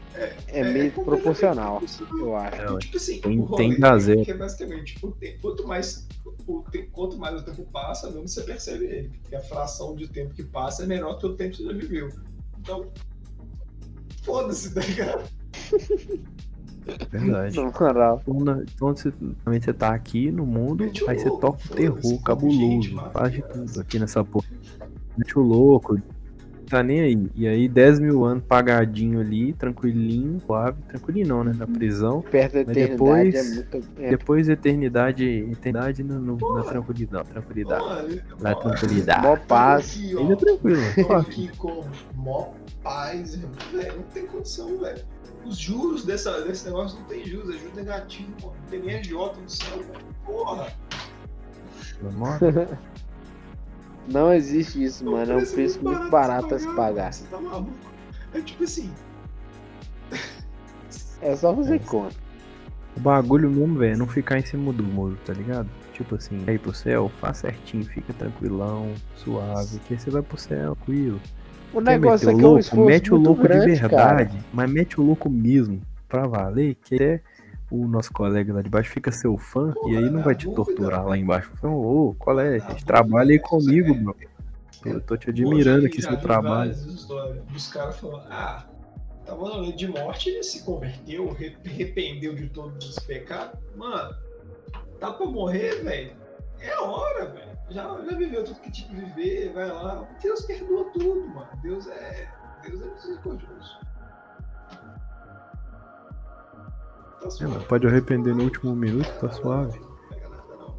é 0.49 0.63
meio 0.73 0.93
completamente 0.93 0.95
proporcional, 0.95 1.79
proporcional. 1.79 2.19
eu 2.19 2.37
acho. 2.37 2.63
É. 2.77 2.79
Tipo 2.79 2.97
assim, 2.97 3.21
Tem- 3.21 3.47
tem 3.57 3.77
prazer. 3.81 4.19
é 4.21 4.25
que 4.25 4.31
é 4.31 4.37
basicamente, 4.37 4.99
o 5.05 5.11
tempo, 5.11 5.39
quanto, 5.43 5.67
mais, 5.67 6.07
o 6.47 6.63
te- 6.71 6.89
quanto 6.93 7.19
mais 7.19 7.41
o 7.41 7.45
tempo 7.45 7.65
passa, 7.73 8.11
menos 8.11 8.33
você 8.33 8.43
percebe 8.43 8.85
ele. 8.85 9.11
Porque 9.23 9.35
a 9.35 9.41
fração 9.41 9.97
de 9.97 10.07
tempo 10.07 10.33
que 10.33 10.45
passa 10.45 10.85
é 10.85 10.87
menor 10.87 11.19
que 11.19 11.27
o 11.27 11.35
tempo 11.35 11.51
que 11.57 11.57
você 11.57 11.65
já 11.65 11.73
viveu. 11.73 12.09
Então, 12.61 12.87
foda-se, 14.23 14.73
tá 14.73 14.81
ligado? 14.83 15.25
Verdade. 17.11 17.57
Moral. 17.61 18.23
Então, 18.27 18.63
Então 18.75 18.97
você, 18.97 19.13
também 19.45 19.61
você 19.61 19.73
tá 19.73 19.95
aqui 19.95 20.31
no 20.31 20.47
mundo, 20.47 20.85
Mete 20.85 21.09
aí 21.09 21.19
você 21.19 21.29
louco, 21.29 21.41
toca 21.41 21.59
o 21.73 21.77
terror 21.77 22.23
cabuloso, 22.23 22.59
gente, 22.61 22.95
faz 23.13 23.33
de 23.33 23.43
tudo 23.43 23.81
aqui 23.81 23.99
nessa 23.99 24.25
porra. 24.25 24.47
Mete 25.17 25.39
o 25.39 25.43
louco, 25.43 26.01
tá 26.71 26.83
nem 26.83 27.01
aí. 27.01 27.31
E 27.35 27.47
aí 27.49 27.69
10 27.69 27.99
mil 28.01 28.25
anos 28.25 28.43
pagadinho 28.45 29.21
ali, 29.21 29.53
tranquilinho, 29.53 30.41
suave, 30.41 30.81
tranquilinho 30.89 31.27
não, 31.29 31.45
né? 31.45 31.53
Na 31.57 31.67
prisão. 31.67 32.23
Perto 32.23 32.53
da 32.55 32.59
Mas 32.65 32.77
eternidade 32.77 32.91
depois- 32.93 33.35
é 33.35 33.43
muito. 33.55 33.89
É, 34.01 34.11
Depois 34.11 34.49
eternidade, 34.49 35.25
eternidade 35.53 36.03
no, 36.03 36.19
no- 36.21 36.33
na 36.35 36.39
Porra. 36.39 36.65
tranquilidade. 36.65 37.29
Tranquilidade. 37.29 37.85
Mano, 37.85 38.21
Na 38.41 38.55
tranquilidade. 38.55 39.23
mó 39.23 39.37
paz. 39.37 39.91
Aqui, 39.97 40.15
ó, 40.17 40.21
Ainda 40.21 40.33
é 40.33 40.37
tranquilo. 40.37 40.83
Tô 41.07 41.13
aqui 41.15 41.51
com 41.59 41.85
mó 42.15 42.49
paz, 42.83 43.37
velho. 43.37 43.97
Não 43.97 44.03
tem 44.05 44.27
condição, 44.27 44.79
velho. 44.79 45.03
Os 45.45 45.57
juros 45.59 46.05
dessa, 46.05 46.41
desse 46.43 46.67
negócio 46.67 46.99
não 47.01 47.07
tem 47.07 47.25
juros, 47.25 47.55
é 47.55 47.59
juros 47.59 47.75
negativo, 47.75 48.31
pô. 48.41 48.49
Não 48.49 48.71
tem 48.71 48.81
nem 48.81 48.99
agiota 48.99 49.41
no 49.41 49.49
céu, 49.51 49.79
velho. 49.79 50.05
Porra. 50.25 50.69
Moral. 52.17 52.39
Não 54.09 54.33
existe 54.33 54.83
isso, 54.83 55.05
mano. 55.05 55.33
É 55.33 55.37
um 55.37 55.47
preço 55.47 55.83
muito 55.83 56.11
barato 56.11 56.55
a 56.55 56.59
se 56.59 56.69
pagar. 56.75 57.13
Você 57.13 57.25
tá 57.29 57.39
maluco? 57.41 57.73
É 58.35 58.41
tipo 58.41 58.65
assim, 58.65 58.91
É 61.23 61.37
só 61.37 61.55
fazer 61.55 61.77
É. 61.77 61.79
conta. 61.81 62.15
O 62.97 63.01
bagulho 63.01 63.49
mesmo, 63.49 63.79
velho, 63.79 63.95
é 63.95 63.97
não 63.97 64.07
ficar 64.07 64.39
em 64.39 64.45
cima 64.45 64.73
do 64.73 64.83
muro, 64.83 65.17
tá 65.25 65.33
ligado? 65.33 65.69
Tipo 65.93 66.17
assim, 66.17 66.43
aí 66.47 66.59
pro 66.59 66.75
céu, 66.75 67.11
faz 67.21 67.39
certinho, 67.39 67.85
fica 67.85 68.13
tranquilão, 68.13 68.93
suave, 69.17 69.79
que 69.87 69.95
aí 69.95 70.01
você 70.01 70.11
vai 70.11 70.23
pro 70.23 70.37
céu, 70.39 70.75
tranquilo. 70.75 71.21
O 71.73 71.81
Quer 71.81 72.01
negócio 72.01 72.27
meter 72.27 72.33
é 72.33 72.35
o 72.35 72.39
que 72.39 72.45
é 72.45 72.47
um 72.47 72.51
louco? 72.51 72.61
esforço 72.61 72.85
Mete 72.85 73.15
o 73.15 73.17
louco 73.17 73.43
grande, 73.43 73.75
de 73.75 73.81
verdade, 73.81 74.39
mas 74.53 74.71
mete 74.71 75.01
o 75.01 75.05
louco 75.05 75.31
mesmo, 75.31 75.81
pra 76.09 76.27
valer, 76.27 76.75
que 76.83 76.97
até 76.97 77.21
o 77.71 77.87
nosso 77.87 78.13
colega 78.13 78.53
lá 78.55 78.63
de 78.63 78.69
baixo 78.69 78.91
fica 78.91 79.13
seu 79.13 79.37
fã 79.39 79.73
Porra, 79.73 79.93
e 79.93 79.97
aí 79.97 80.11
não 80.11 80.23
vai 80.23 80.35
te 80.35 80.51
torturar 80.53 81.07
lá 81.07 81.17
embaixo. 81.17 81.51
Fala, 81.57 81.73
Ô, 81.75 82.15
qual 82.19 82.41
é? 82.41 82.59
Trabalha 82.85 83.33
aí 83.33 83.39
comigo, 83.39 83.95
bro. 83.95 84.17
Eu 84.85 85.01
tô 85.01 85.17
te 85.17 85.29
admirando 85.31 85.87
aqui 85.87 86.01
seu 86.03 86.17
trabalho. 86.19 86.75
dos 87.53 87.69
caras 87.73 87.99
falando, 87.99 88.27
ah, 88.31 88.67
Tava 89.27 89.49
na 89.49 89.57
lei 89.59 89.73
de 89.73 89.87
morte, 89.87 90.29
ele 90.31 90.43
se 90.43 90.65
converteu, 90.65 91.31
re- 91.33 91.57
arrependeu 91.65 92.35
de 92.35 92.49
todos 92.49 92.89
os 92.89 92.99
pecados. 92.99 93.61
Mano, 93.77 94.13
tá 94.99 95.13
pra 95.13 95.27
morrer, 95.27 95.85
velho. 95.85 96.17
É 96.59 96.77
hora, 96.81 97.27
velho. 97.27 97.51
Já, 97.71 97.85
já 98.03 98.17
viveu 98.17 98.43
tudo 98.43 98.59
que 98.61 98.73
tinha 98.73 98.89
que 98.89 98.95
viver, 98.97 99.53
vai 99.53 99.69
lá. 99.71 100.09
Deus 100.21 100.43
perdoa 100.43 100.85
tudo, 100.93 101.29
mano. 101.29 101.49
Deus 101.63 101.87
é. 101.87 102.29
Deus 102.67 102.83
é 102.83 102.87
misericordioso. 102.93 103.79
Tá 107.21 107.29
É, 107.41 107.47
mano, 107.47 107.61
pode 107.65 107.87
arrepender 107.87 108.35
no 108.35 108.45
último 108.45 108.75
minuto, 108.75 109.09
tá 109.21 109.31
suave. 109.31 109.79
Não 109.79 109.89
não. 110.59 110.75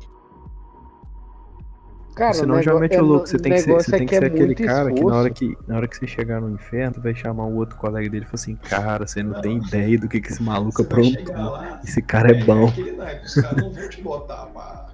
Cara, 2.15 2.33
Senão 2.33 2.55
o 2.55 2.62
já 2.62 2.74
mete 2.75 2.95
é 2.95 3.00
o 3.00 3.05
no- 3.05 3.07
louco. 3.13 3.27
Você 3.27 3.38
tem 3.38 3.53
que 3.53 3.60
ser, 3.60 3.67
negócio 3.67 3.89
você 3.89 3.95
é 3.95 4.00
tem 4.00 4.07
que 4.07 4.15
é 4.15 4.19
ser 4.19 4.25
aquele 4.25 4.45
muito 4.48 4.63
cara 4.65 4.91
que 4.93 5.01
na 5.03 5.15
hora 5.15 5.27
esforço. 5.29 5.55
que 5.57 5.67
na 5.71 5.77
hora 5.77 5.88
que 5.88 5.98
você 5.98 6.07
chegar 6.07 6.41
no 6.41 6.50
inferno, 6.50 6.93
tu 6.95 7.01
vai 7.01 7.15
chamar 7.15 7.45
o 7.45 7.55
outro 7.55 7.77
colega 7.77 8.10
dele 8.10 8.25
e 8.25 8.27
falar 8.27 8.36
assim, 8.36 8.55
cara, 8.55 9.07
você 9.07 9.24
não 9.24 9.31
Não. 9.33 9.41
tem 9.41 9.57
ideia 9.57 9.98
do 10.00 10.10
que, 10.10 10.19
que 10.19 10.29
esse 10.29 10.43
maluco 10.43 10.81
aprontou. 10.81 11.36
lá, 11.36 11.79
Esse 11.83 12.01
cara 12.01 12.31
é 12.31 12.43
bom. 12.43 12.67
aquele 12.67 12.91
naipe, 12.93 13.25
os 13.25 13.36
caras 13.36 13.63
não 13.63 13.71
vão 13.74 13.89
te 13.89 14.01
botar 14.01 14.45
pra, 14.48 14.89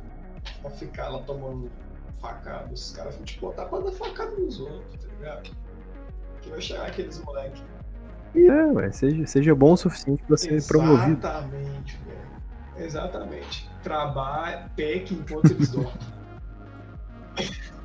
pra 0.61 0.71
ficar 0.71 1.09
lá 1.09 1.19
tomando 1.23 1.69
facada. 2.21 2.71
Os 2.73 2.91
caras 2.91 3.15
vão 3.15 3.23
te 3.25 3.39
botar 3.39 3.65
pra 3.65 3.79
dar 3.79 3.91
facada 3.93 4.31
nos 4.31 4.59
outros, 4.59 5.03
tá 5.03 5.07
ligado? 5.17 5.49
Que 6.41 6.49
vai 6.49 6.61
chegar 6.61 6.85
aqueles 6.87 7.19
moleques. 7.23 7.63
É, 8.35 8.65
ué, 8.65 8.91
seja, 8.91 9.25
seja 9.25 9.55
bom 9.55 9.73
o 9.73 9.77
suficiente 9.77 10.23
pra 10.23 10.37
ser 10.37 10.65
promovido. 10.65 11.19
Exatamente, 11.19 11.99
velho. 12.05 12.85
Exatamente. 12.85 13.69
Trabalha, 13.83 14.69
peque 14.75 15.13
enquanto 15.13 15.51
eles 15.51 15.71
dormem. 15.71 15.93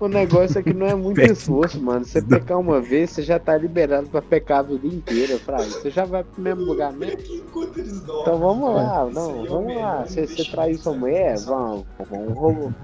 O 0.00 0.08
negócio 0.08 0.58
é 0.58 0.62
que 0.62 0.72
não 0.72 0.86
é 0.86 0.94
muito 0.96 1.20
esforço, 1.20 1.78
mano. 1.80 2.06
Você 2.06 2.22
pecar 2.22 2.58
uma 2.58 2.80
vez, 2.80 3.10
você 3.10 3.22
já 3.22 3.38
tá 3.38 3.56
liberado 3.58 4.08
pra 4.08 4.22
pecar 4.22 4.60
a 4.60 4.62
vida 4.62 4.86
inteira, 4.86 5.38
Fraga. 5.38 5.64
Você 5.64 5.90
já 5.90 6.06
vai 6.06 6.24
pro 6.24 6.42
mesmo 6.42 6.62
lugar 6.62 6.90
mesmo. 6.94 7.18
Peque 7.18 7.36
enquanto 7.36 7.78
eles 7.78 8.00
dormem. 8.00 8.22
Então 8.22 8.38
vamos 8.38 8.74
lá, 8.74 9.04
não, 9.10 9.44
vamos 9.44 9.76
lá. 9.76 10.06
Você, 10.06 10.26
você 10.26 10.50
traiu 10.50 10.78
sua 10.78 10.94
mulher? 10.94 11.38
Vamos, 11.40 11.84
vamos 12.10 12.38
roubar. 12.38 12.74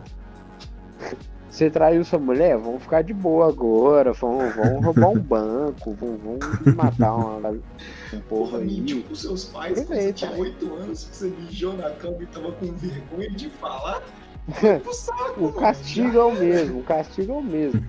Você 1.56 1.70
traiu 1.70 2.04
sua 2.04 2.18
mulher? 2.18 2.58
Vamos 2.58 2.82
ficar 2.82 3.00
de 3.00 3.14
boa 3.14 3.48
agora. 3.48 4.12
Vamos, 4.12 4.54
vamos 4.54 4.84
roubar 4.84 5.08
um 5.08 5.18
banco. 5.18 5.96
Vamos, 5.98 6.20
vamos 6.22 6.74
matar 6.76 7.14
uma, 7.14 7.48
um 7.48 8.20
povo 8.28 8.50
Porra, 8.50 8.58
mentiu 8.58 8.98
aí. 8.98 9.02
pros 9.02 9.22
seus 9.22 9.46
pais 9.46 9.86
quando 9.86 9.98
você 9.98 10.12
tinha 10.12 10.32
8 10.32 10.74
anos, 10.74 11.04
que 11.04 11.16
você 11.16 11.28
mijou 11.28 11.72
na 11.72 11.88
cama 11.92 12.18
e 12.20 12.26
tava 12.26 12.52
com 12.52 12.66
vergonha 12.74 13.30
de 13.30 13.48
falar. 13.48 14.02
Saco, 14.92 15.46
O 15.46 15.52
castigo 15.54 16.18
é 16.18 16.24
o 16.24 16.32
mesmo, 16.34 16.80
o 16.80 16.82
castigo 16.82 17.32
é 17.32 17.36
o 17.36 17.42
mesmo. 17.42 17.82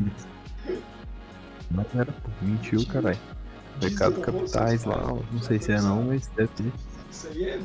Mas 1.69 1.88
era, 1.93 2.15
mentiu, 2.41 2.88
caralho. 2.88 3.19
Pecado 3.81 4.21
capitais 4.21 4.86
lá, 4.86 5.13
não 5.29 5.41
sei 5.41 5.59
se 5.59 5.74
é 5.74 5.81
não, 5.81 6.03
mas 6.03 6.25
deve 6.38 6.47
ter. 6.55 6.71
Isso 7.12 7.27
aí 7.27 7.43
é. 7.43 7.59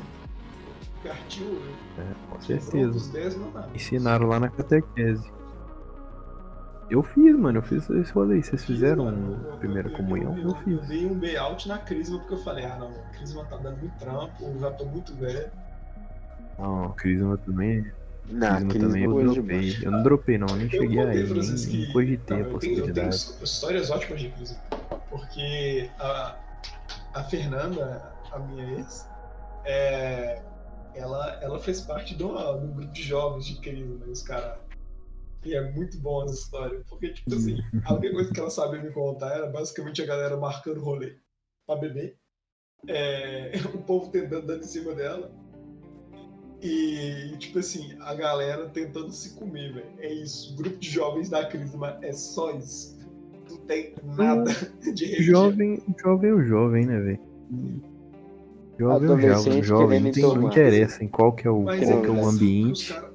Partiu, 1.01 1.45
né? 1.45 1.73
É, 1.99 2.29
com 2.29 2.41
certeza. 2.41 2.91
dos 2.91 3.07
10 3.07 3.37
não 3.37 3.51
dá. 3.51 3.69
Ensinaram 3.73 4.27
lá 4.27 4.39
na 4.41 4.49
catequese. 4.49 5.42
Eu 6.93 7.01
fiz, 7.01 7.35
mano, 7.35 7.57
eu 7.57 7.63
fiz 7.63 7.89
esse 7.89 8.11
rolê. 8.13 8.39
Vocês 8.43 8.63
fizeram 8.63 9.05
Mano, 9.05 9.43
eu- 9.47 9.53
a 9.55 9.57
primeira 9.57 9.89
eu- 9.89 9.93
comunhão? 9.97 10.37
Eu, 10.37 10.49
Eu 10.49 10.55
fiz. 10.57 10.73
eu 10.77 10.81
dei 10.85 11.05
um 11.07 11.19
bailout 11.19 11.67
na 11.67 11.79
Crisma 11.79 12.19
porque 12.19 12.35
eu 12.35 12.37
falei, 12.37 12.65
ah 12.65 12.77
não, 12.77 12.89
a 12.89 13.17
Crisma 13.17 13.43
tá 13.45 13.57
dando 13.57 13.77
muito 13.79 13.97
trampo, 13.97 14.31
eu 14.43 14.59
já 14.59 14.69
tô 14.69 14.85
muito 14.85 15.15
velho. 15.15 15.49
Não, 16.59 16.91
Crisma 16.91 17.35
também. 17.39 17.83
Não, 18.29 18.47
Crisma 18.47 18.69
Cris 18.69 18.83
também 18.83 19.03
eu 19.05 19.33
dropei. 19.33 19.77
Eu 19.81 19.91
não 19.91 20.03
dropei 20.03 20.37
não, 20.37 20.47
nem 20.55 20.65
Eu 20.65 20.69
cheguei 20.69 20.99
aí, 20.99 21.23
nem, 21.23 21.33
que- 21.33 21.77
nem 21.77 21.91
cogitei 21.93 22.37
Não, 22.37 22.45
a 22.45 22.49
eu, 22.49 22.59
tenho, 22.59 22.77
eu 22.77 22.93
tenho 22.93 23.07
possibilidade. 23.09 23.15
histórias 23.43 23.89
ótimas 23.89 24.21
de 24.21 24.29
Crisma. 24.29 24.57
Porque 25.09 25.89
a, 25.97 26.37
a 27.15 27.23
Fernanda, 27.23 28.13
a 28.31 28.37
minha 28.37 28.65
ex, 28.77 29.09
é, 29.65 30.43
ela, 30.93 31.39
ela 31.41 31.57
fez 31.59 31.81
parte 31.81 32.13
do, 32.13 32.27
do 32.27 32.67
grupo 32.67 32.91
de 32.93 33.01
jovens 33.01 33.47
de 33.47 33.55
Crisma, 33.61 34.05
os 34.05 34.21
caras. 34.21 34.61
E 35.45 35.53
é 35.55 35.71
muito 35.71 35.99
bom 35.99 36.23
essa 36.23 36.33
história. 36.35 36.81
Porque, 36.89 37.09
tipo 37.09 37.33
assim, 37.35 37.57
a 37.85 37.93
única 37.93 38.13
coisa 38.13 38.33
que 38.33 38.39
ela 38.39 38.49
sabia 38.49 38.81
me 38.81 38.91
contar 38.91 39.33
era 39.35 39.47
basicamente 39.47 40.01
a 40.01 40.05
galera 40.05 40.37
marcando 40.37 40.79
rolê 40.81 41.17
pra 41.67 41.75
beber. 41.75 42.17
É, 42.87 43.51
o 43.73 43.79
povo 43.79 44.09
tentando 44.11 44.45
dando 44.47 44.61
em 44.63 44.67
cima 44.67 44.93
dela. 44.93 45.31
E, 46.61 47.35
tipo 47.39 47.59
assim, 47.59 47.93
a 47.99 48.13
galera 48.15 48.69
tentando 48.69 49.11
se 49.11 49.35
comer, 49.35 49.73
velho. 49.73 49.89
É 49.99 50.13
isso. 50.13 50.53
O 50.53 50.57
grupo 50.57 50.77
de 50.77 50.89
jovens 50.89 51.29
da 51.29 51.45
Crisma 51.45 51.97
é 52.01 52.13
só 52.13 52.51
isso. 52.57 52.97
Não 53.49 53.57
tem 53.65 53.93
nada 54.03 54.49
de 54.93 55.05
religião. 55.05 55.49
Jovem, 55.51 55.83
jovem 56.01 56.29
é 56.29 56.33
o 56.33 56.41
jovem, 56.43 56.85
né, 56.85 56.99
velho? 56.99 57.19
Jovem 58.79 59.09
é 59.09 59.13
o 59.13 59.19
jovem, 59.19 59.63
jovem. 59.63 59.99
Não, 59.99 60.11
tem, 60.11 60.23
não 60.23 60.33
tomar. 60.35 60.47
interessa 60.51 61.03
em 61.03 61.07
qual 61.07 61.33
que 61.33 61.45
é 61.47 61.51
o, 61.51 61.63
Mas 61.63 61.83
qual 61.85 61.97
é 61.99 62.01
que 62.01 62.07
é 62.07 62.11
o 62.11 62.25
ambiente. 62.25 62.71
os 62.83 62.97
cara- 62.97 63.12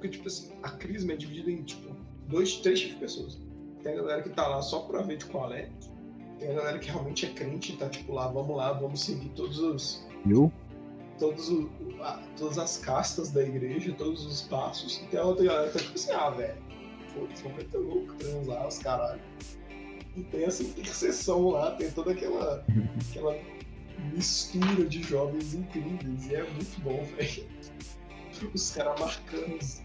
porque, 0.00 0.08
tipo 0.16 0.26
assim, 0.28 0.50
a 0.62 0.70
Crisma 0.70 1.12
é 1.12 1.16
dividida 1.16 1.50
em, 1.50 1.62
tipo, 1.62 1.94
dois, 2.26 2.56
três 2.56 2.80
tipos 2.80 2.94
de 2.94 3.00
pessoas. 3.00 3.38
Tem 3.82 3.92
a 3.92 3.96
galera 3.96 4.22
que 4.22 4.30
tá 4.30 4.46
lá 4.48 4.62
só 4.62 4.80
pra 4.80 5.02
ver 5.02 5.18
de 5.18 5.26
qual 5.26 5.52
é. 5.52 5.68
Tem 6.38 6.50
a 6.50 6.54
galera 6.54 6.78
que 6.78 6.88
realmente 6.90 7.26
é 7.26 7.28
crente 7.30 7.72
e 7.72 7.76
tá, 7.76 7.88
tipo, 7.90 8.14
lá, 8.14 8.26
vamos 8.28 8.56
lá, 8.56 8.72
vamos 8.72 9.02
seguir 9.02 9.28
todos 9.30 9.58
os, 9.58 10.06
Viu? 10.24 10.50
todos 11.18 11.50
o, 11.50 11.68
a- 12.00 12.22
todas 12.38 12.56
as 12.58 12.78
castas 12.78 13.30
da 13.30 13.42
igreja, 13.42 13.92
todos 13.92 14.24
os 14.24 14.40
passos. 14.42 15.02
E 15.02 15.06
tem 15.08 15.20
a 15.20 15.24
outra 15.24 15.44
galera 15.44 15.66
que 15.70 15.74
tá 15.74 15.84
tipo 15.84 15.94
assim, 15.94 16.12
ah, 16.12 16.30
velho, 16.30 16.56
foda-se, 17.12 17.42
vamos 17.42 17.58
meter 17.58 17.76
louco, 17.78 18.14
transar 18.14 18.66
os 18.66 18.78
caralho. 18.78 19.20
E 20.16 20.22
tem 20.24 20.44
essa 20.44 20.62
interseção 20.62 21.50
lá, 21.50 21.72
tem 21.72 21.90
toda 21.90 22.12
aquela, 22.12 22.64
aquela 23.10 23.38
mistura 24.14 24.86
de 24.86 25.02
jovens 25.02 25.52
incríveis. 25.54 26.26
E 26.26 26.34
é 26.36 26.42
muito 26.42 26.80
bom, 26.80 27.04
velho. 27.16 27.44
Os 28.54 28.70
caras 28.70 28.98
marcando. 29.00 29.56
os- 29.60 29.82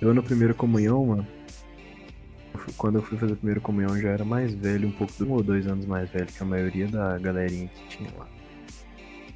Eu 0.00 0.14
na 0.14 0.22
primeira 0.22 0.54
comunhão, 0.54 1.04
mano. 1.06 1.26
eu 2.54 2.60
Quando 2.76 2.96
eu 2.96 3.02
fui 3.02 3.18
fazer 3.18 3.32
a 3.32 3.36
primeira 3.36 3.60
comunhão 3.60 3.96
eu 3.96 4.02
já 4.02 4.08
era 4.10 4.24
mais 4.24 4.54
velho, 4.54 4.88
um 4.88 4.92
pouco, 4.92 5.12
um 5.24 5.32
ou 5.32 5.42
dois 5.42 5.66
anos 5.66 5.86
mais 5.86 6.08
velho 6.10 6.26
que 6.26 6.42
a 6.42 6.46
maioria 6.46 6.86
da 6.86 7.18
galerinha 7.18 7.68
que 7.68 7.96
tinha 7.96 8.10
lá. 8.18 8.26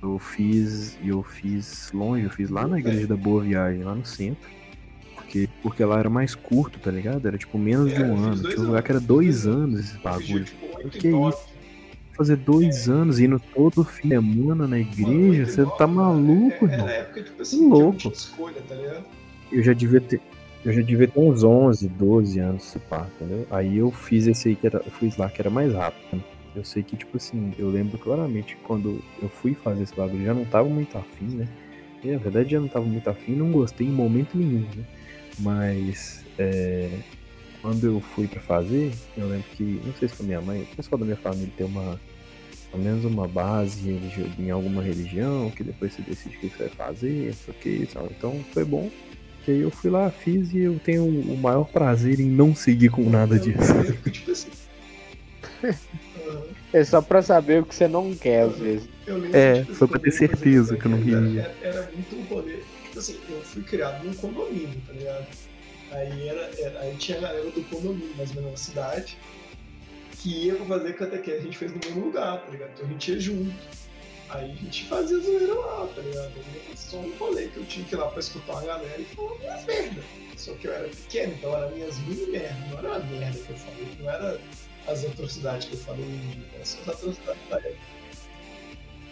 Eu 0.03 0.19
fiz, 0.19 0.99
eu 1.05 1.23
fiz 1.23 1.91
longe, 1.93 2.25
eu 2.25 2.31
fiz 2.31 2.51
lá 2.51 2.67
na 2.67 2.79
igreja 2.79 3.07
da 3.07 3.17
Boa 3.17 3.43
Viagem, 3.43 3.83
lá 3.85 3.95
no 3.95 4.05
centro. 4.05 4.51
Porque, 5.15 5.49
porque 5.63 5.85
lá 5.85 5.99
era 6.01 6.11
mais 6.11 6.35
curto, 6.35 6.79
tá 6.81 6.91
ligado? 6.91 7.27
Era 7.27 7.39
tipo 7.39 7.57
menos 7.57 7.89
de 7.93 8.03
É, 8.03 8.07
eu 8.09 8.13
um 8.13 8.17
fiz 8.17 8.41
ano. 8.41 8.49
Tinha 8.51 8.61
um 8.63 8.67
lugar 8.67 8.83
que 8.83 8.91
era 8.91 9.01
dois 9.01 9.47
anos 9.47 9.79
esse 9.81 9.99
bagulho. 9.99 10.45
tipo, 10.45 10.77
oito 10.79 10.99
Que 10.99 11.09
e 11.09 11.11
nove. 11.11 11.37
Fazer 12.13 12.37
dois 12.37 12.89
anos 12.89 13.19
indo 13.19 13.41
todo 13.55 13.85
fim 13.85 14.09
de 14.09 14.15
semana 14.15 14.67
na 14.67 14.79
igreja, 14.79 15.47
você 15.47 15.65
tá 15.79 15.87
maluco, 15.87 16.67
é, 16.67 16.73
irmão. 16.73 16.89
Era 16.89 16.99
época, 16.99 17.23
tipo 17.23 17.43
assim, 17.43 17.69
louco. 17.69 18.05
louco. 18.05 18.09
escolha, 18.13 18.63
tá 18.69 18.75
ligado? 18.75 19.05
Eu 19.51 19.63
já 19.63 19.73
devia 19.73 20.01
ter. 20.01 20.21
Eu 20.65 20.73
já 20.73 20.83
devia 20.83 21.09
ter 21.09 21.19
uns 21.19 21.43
11, 21.43 21.89
12 21.89 22.39
anos, 22.39 22.65
se 22.65 22.79
pá, 22.79 23.07
entendeu? 23.17 23.47
Aí 23.51 23.79
eu 23.79 23.91
fiz 23.91 24.27
esse 24.27 24.51
aí 24.51 24.57
que 24.57 24.67
era. 24.67 24.79
Eu 24.79 24.93
fiz 24.93 25.17
lá 25.17 25.29
que 25.29 25.41
era 25.41 25.51
mais 25.51 25.73
rápido. 25.73 26.05
né? 26.13 26.21
Eu 26.55 26.65
sei 26.65 26.83
que, 26.83 26.97
tipo 26.97 27.17
assim, 27.17 27.53
eu 27.59 27.71
lembro 27.71 27.97
claramente 27.99 28.57
que 28.57 28.63
quando 28.63 29.03
eu 29.21 29.29
fui 29.29 29.55
fazer 29.55 29.85
esse 29.85 29.95
bagulho, 29.95 30.25
já 30.25 30.35
não 30.35 30.45
tava 30.45 30.69
muito 30.69 30.97
afim, 30.99 31.25
né? 31.25 31.49
E 32.05 32.11
na 32.11 32.19
verdade 32.19 32.51
já 32.51 32.61
não 32.61 32.69
tava 32.69 32.85
muito 32.85 33.09
afim, 33.09 33.33
não 33.33 33.51
gostei 33.51 33.87
em 33.87 33.91
momento 33.91 34.37
nenhum, 34.37 34.67
né? 34.77 34.85
Mas 35.39 36.25
é, 36.39 36.91
quando 37.63 37.87
eu 37.87 38.01
fui 38.01 38.27
pra 38.27 38.41
fazer, 38.41 38.93
eu 39.17 39.29
lembro 39.29 39.45
que, 39.57 39.81
não 39.85 39.95
sei 39.95 40.09
se 40.09 40.17
foi 40.17 40.27
minha 40.27 40.41
mãe, 40.41 40.63
o 40.63 40.77
pessoal 40.77 40.99
da 40.99 41.05
minha 41.05 41.17
família 41.17 41.49
tem 41.57 41.65
uma, 41.65 41.99
pelo 42.71 42.83
menos 42.83 43.05
uma 43.05 43.29
base 43.29 43.89
em 44.37 44.51
alguma 44.51 44.83
religião, 44.83 45.49
que 45.51 45.63
depois 45.63 45.93
você 45.93 46.03
decide 46.03 46.37
o 46.37 46.41
que 46.41 46.49
você 46.49 46.65
vai 46.65 46.69
fazer, 46.71 47.27
não 47.29 47.33
sei 47.33 47.55
o 47.55 47.59
que, 47.59 47.89
sabe? 47.93 48.09
Então 48.19 48.45
foi 48.53 48.65
bom. 48.65 48.91
Que 49.45 49.53
aí 49.53 49.61
eu 49.61 49.71
fui 49.71 49.91
lá, 49.91 50.11
fiz 50.11 50.53
e 50.53 50.59
eu 50.59 50.79
tenho 50.85 51.05
o 51.05 51.37
maior 51.37 51.65
prazer 51.65 52.21
em 52.21 52.29
não 52.29 52.55
seguir 52.55 52.91
com 52.91 53.09
nada 53.09 53.39
disso. 53.39 53.59
tipo 54.11 54.31
assim. 54.31 54.51
É 56.73 56.85
só 56.85 57.03
pra 57.03 57.21
saber 57.23 57.63
o 57.63 57.67
que 57.67 57.75
você 57.75 57.87
não 57.87 58.15
quer, 58.15 58.43
às 58.43 58.59
vezes. 58.59 58.89
Eu 59.07 59.19
lembro, 59.19 59.37
É, 59.37 59.61
tipo, 59.61 59.75
foi 59.75 59.89
pra 59.89 59.99
ter 59.99 60.11
certeza 60.13 60.77
que 60.77 60.87
eu 60.87 60.91
não 60.91 61.03
queria. 61.03 61.55
Era, 61.61 61.79
era 61.79 61.91
muito 61.93 62.17
um 62.17 62.23
rolê. 62.23 62.59
Tipo 62.85 62.99
assim, 62.99 63.19
eu 63.29 63.41
fui 63.43 63.63
criado 63.63 64.05
num 64.05 64.15
condomínio, 64.15 64.81
tá 64.87 64.93
ligado? 64.93 65.27
Aí, 65.93 66.29
era, 66.29 66.51
era- 66.59 66.81
aí 66.81 66.97
tinha 66.97 67.19
a 67.19 67.21
galera 67.21 67.51
do 67.51 67.63
condomínio, 67.69 68.15
mais 68.17 68.31
ou 68.31 68.37
menos 68.37 68.51
na 68.53 68.57
cidade, 68.57 69.17
que 70.19 70.47
ia 70.47 70.55
pra 70.57 70.65
fazer 70.67 70.93
catequese. 70.95 71.39
A 71.39 71.43
gente 71.43 71.59
fez 71.59 71.73
no 71.73 71.79
mesmo 71.85 72.05
lugar, 72.07 72.41
tá 72.45 72.51
ligado? 72.51 72.71
Então 72.75 72.87
a 72.87 72.89
gente 72.89 73.13
ia 73.13 73.21
junto. 73.21 73.55
Aí 74.31 74.51
a 74.51 74.55
gente 74.55 74.85
fazia 74.87 75.19
zoeira 75.19 75.53
lá, 75.55 75.87
tá 75.95 76.01
ligado? 76.01 76.33
Aí 76.37 76.77
só 76.77 76.97
um 76.97 77.13
rolê 77.19 77.49
que 77.49 77.59
eu 77.59 77.65
tinha 77.67 77.85
que 77.85 77.95
ir 77.95 77.99
lá 77.99 78.07
pra 78.09 78.21
escutar 78.21 78.59
a 78.59 78.65
galera 78.65 78.99
e 78.99 79.05
falar 79.05 79.39
minhas 79.39 79.65
merda. 79.67 80.03
Só 80.39 80.55
que 80.55 80.67
eu 80.67 80.73
era 80.73 80.89
pequeno, 80.89 81.35
então 81.35 81.55
era 81.57 81.69
minhas 81.71 81.99
mini 81.99 82.27
merda. 82.31 82.57
Não 82.71 82.79
era 82.79 82.97
a 82.97 82.99
merda 83.01 83.39
que 83.39 83.51
eu 83.51 83.57
falei, 83.57 83.89
não 84.01 84.11
era 84.11 84.41
as 84.89 85.05
atrocidades 85.05 85.69
que 85.69 85.75
eu 85.75 85.79
falei 85.81 86.05
em 86.07 86.19
dia. 86.31 86.45
Era 86.55 86.65
só 86.65 86.79
as 86.81 86.89
atrocidades 86.89 87.43
da 87.51 87.57
época. 87.59 87.93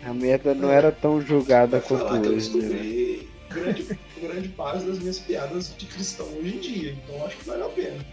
A 0.02 0.14
merda 0.14 0.54
não 0.54 0.70
era 0.70 0.90
tão 0.90 1.20
julgada 1.20 1.78
quanto 1.82 2.04
eu 2.14 2.32
hoje, 2.37 2.50
né? 2.56 3.26
Grande, 3.52 3.99
grande 4.21 4.49
parte 4.50 4.85
das 4.85 4.99
minhas 4.99 5.19
piadas 5.19 5.75
de 5.76 5.87
cristão 5.87 6.26
hoje 6.38 6.57
em 6.57 6.61
dia, 6.61 6.92
então 6.92 7.26
acho 7.26 7.37
que 7.37 7.45
vale 7.47 7.62
a 7.62 7.69
pena. 7.69 8.04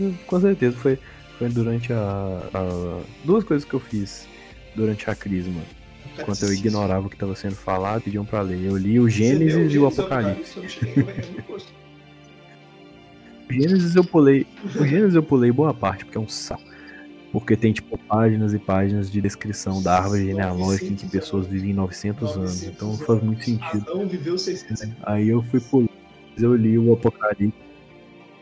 Com 0.26 0.40
certeza, 0.40 0.76
foi, 0.76 0.98
foi 1.38 1.48
durante 1.48 1.92
a, 1.92 2.40
a- 2.54 3.00
Duas 3.24 3.44
coisas 3.44 3.68
que 3.68 3.74
eu 3.74 3.80
fiz 3.80 4.26
durante 4.74 5.08
a 5.10 5.14
crise, 5.14 5.50
mano. 5.50 5.66
Enquanto 6.18 6.42
eu 6.44 6.52
ignorava 6.52 7.06
o 7.06 7.10
que 7.10 7.16
tava 7.16 7.34
sendo 7.36 7.54
falado, 7.54 8.02
pediam 8.02 8.24
pra 8.24 8.40
ler. 8.42 8.62
Eu 8.64 8.76
li 8.76 8.98
o 9.00 9.08
Gênesis 9.08 9.72
e 9.72 9.78
o 9.78 9.86
Apocalipse. 9.86 10.58
O 10.58 10.68
Gênesis 13.52 13.94
eu 13.96 14.04
pulei. 14.04 14.46
O 14.74 14.84
Gênesis 14.86 15.14
eu 15.14 15.22
pulei 15.22 15.50
boa 15.52 15.72
parte, 15.72 16.04
porque 16.04 16.18
é 16.18 16.20
um 16.20 16.28
saco. 16.28 16.62
Porque 17.32 17.56
tem, 17.56 17.72
tipo, 17.72 17.96
páginas 17.96 18.52
e 18.52 18.58
páginas 18.58 19.10
de 19.10 19.20
descrição 19.20 19.80
da 19.82 19.98
árvore 19.98 20.26
genealógica 20.26 20.86
em 20.86 20.96
que 20.96 21.06
pessoas 21.08 21.46
vivem 21.46 21.72
900 21.72 22.36
anos. 22.36 22.62
Então 22.64 22.88
não 22.88 22.98
faz 22.98 23.22
muito 23.22 23.44
sentido. 23.44 23.90
Adão 23.90 24.08
viveu 24.08 24.36
600 24.36 24.82
anos. 24.82 24.96
Aí 25.04 25.28
eu 25.28 25.42
fui 25.44 25.60
pular. 25.60 25.88
Eu 26.36 26.56
li 26.56 26.76
o 26.76 26.92
Apocalipse. 26.92 27.58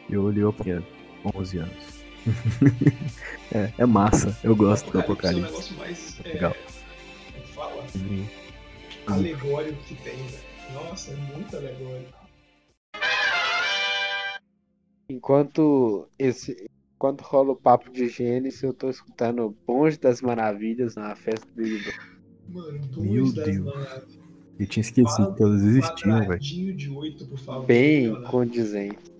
Eu 0.08 0.30
li 0.30 0.42
o 0.42 0.48
Apocalipse. 0.48 0.90
11 1.34 1.58
anos. 1.58 1.98
é, 3.52 3.72
é 3.76 3.86
massa. 3.86 4.36
Eu 4.42 4.56
gosto 4.56 4.90
do 4.90 4.98
É 4.98 5.00
um 5.00 5.04
Apocalipse. 5.04 5.50
negócio 5.50 5.76
mais. 5.76 6.20
É, 6.24 6.32
Legal. 6.32 6.56
como 7.34 7.46
fala? 7.48 7.88
Sim. 7.88 8.26
Alegórico 9.06 9.82
que 9.84 9.94
tem, 9.96 10.16
velho. 10.16 10.48
Nossa, 10.74 11.12
é 11.12 11.16
muito 11.34 11.56
alegórico. 11.56 12.18
Enquanto 15.10 16.08
esse. 16.18 16.68
Enquanto 16.98 17.20
rola 17.22 17.52
o 17.52 17.56
papo 17.56 17.92
de 17.92 18.08
Gênesis, 18.08 18.60
eu 18.60 18.74
tô 18.74 18.90
escutando 18.90 19.56
Bonde 19.64 19.96
das 20.00 20.20
Maravilhas 20.20 20.96
na 20.96 21.14
festa 21.14 21.46
do 21.54 21.62
Big. 21.62 21.84
Mano, 22.48 22.80
Meu 22.96 23.32
Deus. 23.32 23.60
maravilhas. 23.64 24.18
Eu 24.58 24.66
tinha 24.66 24.80
esquecido 24.80 25.32
que 25.36 25.42
elas 25.44 25.62
existiam, 25.62 26.10
velho. 26.18 26.24
Quadradinho 26.30 26.76
de 26.76 26.90
8, 26.90 27.28
por 27.28 27.38
favor. 27.38 27.66
Bem 27.66 28.20
condizente. 28.24 29.12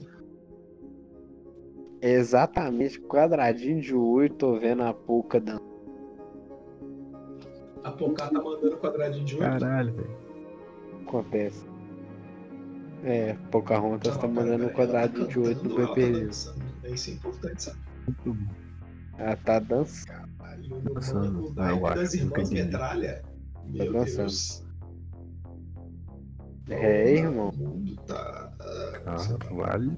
Exatamente, 2.03 3.01
quadradinho 3.01 3.81
de 3.81 3.95
8, 3.95 4.35
tô 4.35 4.59
vendo 4.59 4.83
a 4.83 4.93
pouca 4.93 5.39
dan- 5.39 5.61
A 7.85 7.93
Pocá 7.93 8.29
tá 8.29 8.43
mandando 8.43 8.77
quadradinho 8.79 9.25
de 9.25 9.35
8. 9.37 9.45
Caralho, 9.45 9.93
velho. 9.95 10.11
acontece. 11.07 11.65
É, 13.05 13.35
Pocahontas 13.53 14.15
Não, 14.15 14.21
tá 14.21 14.27
mandando 14.27 14.67
um 14.67 14.71
quadradinho 14.71 15.29
de 15.29 15.39
8 15.39 15.63
no 15.69 15.77
cantando, 15.77 15.95
tá. 16.89 16.95
Isso 16.95 17.11
é 17.11 17.13
importante, 17.15 17.63
sabe? 17.63 17.79
Muito 18.07 18.35
bom. 18.35 18.53
Ela 19.19 19.37
tá 19.37 19.59
dançando. 19.59 20.07
Caralho, 20.39 20.69
no, 20.69 20.95
Dançando, 20.95 21.55
eu 21.59 21.87
acho, 21.87 21.97
das 21.97 22.15
irmãs. 22.15 22.51
Metralha. 22.51 23.23
Meu 23.67 23.93
dançando. 23.93 24.17
Deus. 24.17 24.65
É, 26.71 27.15
irmão. 27.15 27.49
O 27.51 27.57
mundo 27.57 27.97
tá. 28.07 28.53
Ah, 29.07 29.55
vale. 29.55 29.97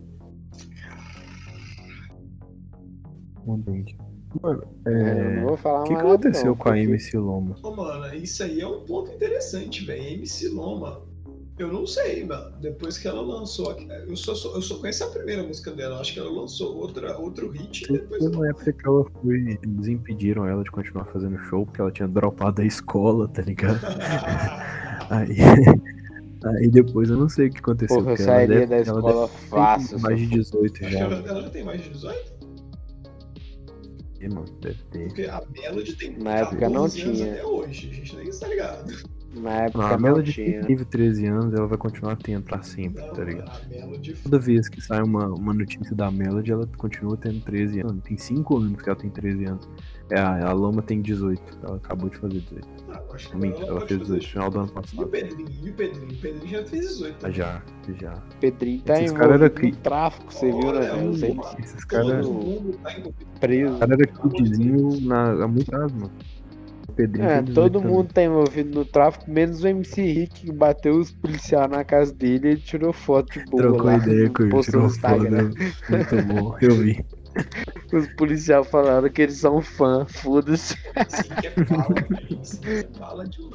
Mudente. 3.44 3.96
Mano, 4.42 4.62
Eu 4.86 4.92
não 4.92 5.00
é. 5.00 5.40
vou 5.42 5.56
falar 5.56 5.80
O 5.80 5.84
que, 5.84 5.94
que 5.94 6.00
aconteceu 6.00 6.46
não, 6.46 6.56
com 6.56 6.68
a 6.68 6.72
porque- 6.72 6.80
MC 6.84 7.18
Loma? 7.18 7.56
Ô, 7.64 7.74
mano, 7.74 8.14
isso 8.14 8.42
aí 8.44 8.60
é 8.60 8.66
um 8.66 8.84
ponto 8.84 9.10
interessante, 9.12 9.84
velho. 9.84 10.02
MC 10.18 10.48
Loma. 10.50 11.02
Eu 11.60 11.68
não 11.70 11.86
sei, 11.86 12.24
mano. 12.24 12.56
Depois 12.58 12.96
que 12.96 13.06
ela 13.06 13.20
lançou. 13.20 13.76
Eu 14.08 14.16
só, 14.16 14.34
só- 14.34 14.54
eu 14.54 14.62
só 14.62 14.78
conheço 14.78 15.04
a 15.04 15.08
primeira 15.08 15.42
música 15.42 15.70
dela. 15.72 16.00
Acho 16.00 16.14
que 16.14 16.18
ela 16.18 16.30
lançou 16.30 16.74
outra, 16.76 17.18
outro 17.18 17.50
hit 17.50 17.84
e 17.84 17.92
depois. 17.92 18.24
Uma 18.24 18.48
época 18.48 18.72
que 18.72 18.88
ela 18.88 19.04
foi. 19.20 19.58
Eles 19.62 19.86
impediram 19.88 20.46
ela 20.46 20.64
de 20.64 20.70
continuar 20.70 21.04
fazendo 21.04 21.36
show 21.40 21.66
porque 21.66 21.80
ela 21.82 21.92
tinha 21.92 22.08
dropado 22.08 22.56
da 22.56 22.64
escola, 22.64 23.28
tá 23.28 23.42
ligado? 23.42 23.78
Aí. 25.10 25.36
Aí 26.42 26.68
depois 26.70 27.10
eu 27.10 27.18
não 27.18 27.28
sei 27.28 27.48
o 27.48 27.50
que 27.52 27.58
aconteceu. 27.58 27.98
Porra, 27.98 28.12
eu 28.12 28.16
sairia 28.16 28.60
deve- 28.60 28.66
da 28.66 28.80
escola 28.80 29.28
fácil. 29.28 30.00
Mais 30.00 30.18
de 30.18 30.26
só- 30.42 30.58
18 30.62 30.72
Acho 30.72 30.80
que 30.86 30.90
já. 30.92 30.98
ela, 31.00 31.28
ela 31.28 31.42
já 31.42 31.50
tem 31.50 31.62
mais 31.64 31.82
de 31.82 31.90
18? 31.90 32.40
É, 34.22 34.28
mano, 34.28 34.44
deve 34.62 34.82
ter. 34.90 35.06
Porque 35.08 35.22
a 35.24 35.42
Melody 35.50 35.96
tem 35.96 36.18
Na 36.18 36.36
época 36.36 36.68
não 36.70 36.82
14 36.84 37.02
anos 37.02 37.18
tinha. 37.18 37.32
até 37.32 37.44
hoje. 37.44 37.90
A 37.90 37.94
gente 37.94 38.16
nem 38.16 38.28
está 38.28 38.48
ligado. 38.48 39.19
Na 39.32 39.50
época 39.62 39.84
Ah, 39.84 39.88
a 39.90 39.92
não 39.92 40.00
Melody 40.00 40.32
tinha. 40.32 40.60
teve 40.64 40.84
13 40.84 41.26
anos, 41.26 41.54
ela 41.54 41.66
vai 41.66 41.78
continuar 41.78 42.16
tendo 42.16 42.42
pra 42.42 42.62
sempre, 42.62 43.00
Não, 43.00 43.12
tá 43.12 43.22
ligado? 43.22 43.48
a 43.64 43.68
Melody 43.68 44.14
Toda 44.24 44.38
vez 44.40 44.68
que 44.68 44.80
sai 44.80 45.02
uma, 45.02 45.26
uma 45.28 45.54
notícia 45.54 45.94
da 45.94 46.10
Melody, 46.10 46.50
ela 46.50 46.66
continua 46.76 47.16
tendo 47.16 47.40
13 47.40 47.80
anos. 47.80 48.02
Tem 48.02 48.16
5 48.16 48.56
anos 48.58 48.82
que 48.82 48.88
ela 48.88 48.98
tem 48.98 49.08
13 49.08 49.44
anos. 49.44 49.68
É, 50.10 50.18
a, 50.18 50.48
a 50.48 50.52
Loma 50.52 50.82
tem 50.82 51.00
18. 51.00 51.40
Ela 51.62 51.76
acabou 51.76 52.08
de 52.10 52.16
fazer 52.16 52.40
18. 52.40 52.68
Ah, 52.90 53.00
eu 53.08 53.14
acho 53.14 53.30
que 53.30 53.36
ela 53.36 53.80
fez 53.86 53.98
fazer 53.98 53.98
18 53.98 54.22
no 54.22 54.28
final 54.28 54.50
do 54.50 54.58
ano 54.58 54.66
E 54.66 54.70
o 54.70 54.74
passado. 54.74 55.06
Pedrinho? 55.08 55.48
E 55.62 55.70
o 55.70 55.74
Pedrinho? 55.74 56.12
O 56.12 56.16
Pedrinho 56.16 56.48
já 56.48 56.64
fez 56.64 56.88
18. 56.88 57.26
Ah, 57.26 57.30
Já, 57.30 57.62
já. 58.00 58.12
Pedrinho 58.40 58.82
tá 58.82 58.94
Esses 59.00 59.12
caras 59.12 59.26
era 59.34 59.36
envolvido 59.46 59.54
cri- 59.54 59.70
no 59.70 59.76
tráfico, 59.76 60.32
você 60.34 60.46
viu, 60.50 60.72
né? 60.72 60.92
Os 61.08 61.22
um- 61.22 61.26
MC 61.26 61.56
Esses 61.60 61.86
Todo 61.86 61.86
caras. 61.86 62.26
mundo 62.26 62.76
tá 62.82 62.90
envolvido. 62.98 63.30
presos. 63.38 63.76
O 63.76 63.78
cara 63.78 63.94
era 63.94 64.06
kidzinho 64.06 65.00
na, 65.02 65.44
há 65.44 65.46
muito 65.48 65.74
anos, 65.76 65.92
mano. 65.92 66.10
Pedrinho 67.00 67.28
É, 67.28 67.42
tem 67.42 67.44
18 67.44 67.72
todo 67.72 67.80
também. 67.80 67.92
mundo 67.92 68.12
tá 68.12 68.22
envolvido 68.22 68.78
no 68.78 68.84
tráfico, 68.84 69.30
menos 69.30 69.62
o 69.62 69.68
MC 69.68 70.02
Rick 70.02 70.46
que 70.46 70.52
bateu 70.52 70.98
os 70.98 71.10
policiais 71.12 71.70
na 71.70 71.84
casa 71.84 72.12
dele 72.14 72.48
e 72.48 72.50
ele 72.52 72.60
tirou 72.60 72.92
foto 72.92 73.38
de 73.38 73.44
boa 73.46 73.62
Trocou 73.62 73.90
lá. 73.90 73.96
ideia 73.96 74.30
com 74.30 74.42
ele, 74.44 74.50
postou 74.50 74.62
tirou 74.62 74.82
no 74.82 74.88
Instagram. 74.88 75.50
foto. 75.50 75.56
Muito 75.88 76.22
bom, 76.22 76.56
eu 76.60 76.76
vi. 76.76 77.04
Os 77.92 78.06
policiais 78.14 78.66
falaram 78.68 79.08
que 79.08 79.22
eles 79.22 79.36
são 79.36 79.62
fã, 79.62 80.04
foda-se. 80.06 80.76
Esse 80.96 81.28
Rick 81.28 81.46
é 81.46 81.52
fala, 81.64 81.94
velho. 82.08 82.40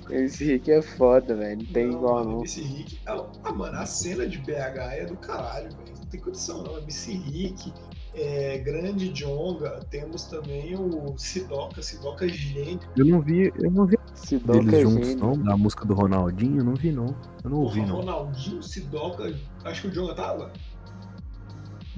Esse 0.09 0.45
Rick 0.45 0.71
é 0.71 0.77
é 0.77 0.81
foda, 0.81 1.35
velho. 1.35 1.57
Não 1.59 1.65
tem 1.65 1.91
igual 1.91 2.23
mano, 2.23 2.37
não. 2.37 2.43
Esse 2.43 2.61
Rick. 2.61 2.99
Ah, 3.05 3.25
ah, 3.43 3.51
mano, 3.51 3.77
a 3.77 3.85
cena 3.85 4.25
de 4.27 4.37
BH 4.39 4.77
é 4.93 5.05
do 5.05 5.17
caralho, 5.17 5.69
velho. 5.69 5.93
Não 5.99 6.05
tem 6.09 6.19
condição, 6.21 6.63
não. 6.63 6.77
MC 6.79 7.11
Rick, 7.13 7.73
é, 8.15 8.57
Grande 8.59 9.09
Jonga. 9.09 9.79
Temos 9.89 10.23
também 10.23 10.75
o 10.75 11.17
Sidoca. 11.17 11.81
Sidoca 11.81 12.27
gênio. 12.27 12.79
Eu 12.95 13.05
não 13.05 13.21
vi, 13.21 13.51
eu 13.59 13.71
não 13.71 13.85
vi 13.85 13.97
Sidoca 14.13 14.59
eles 14.59 14.81
juntos, 14.81 15.15
não. 15.15 15.37
Da 15.37 15.57
música 15.57 15.85
do 15.85 15.93
Ronaldinho, 15.93 16.59
eu 16.59 16.63
não 16.63 16.75
vi, 16.75 16.91
não. 16.91 17.15
Eu 17.43 17.49
não 17.49 17.57
ouvi, 17.59 17.81
não. 17.81 17.97
Ronaldinho, 17.97 18.63
Sidoca. 18.63 19.33
Acho 19.63 19.81
que 19.81 19.87
o 19.87 19.91
Jonga 19.91 20.15
tava. 20.15 20.51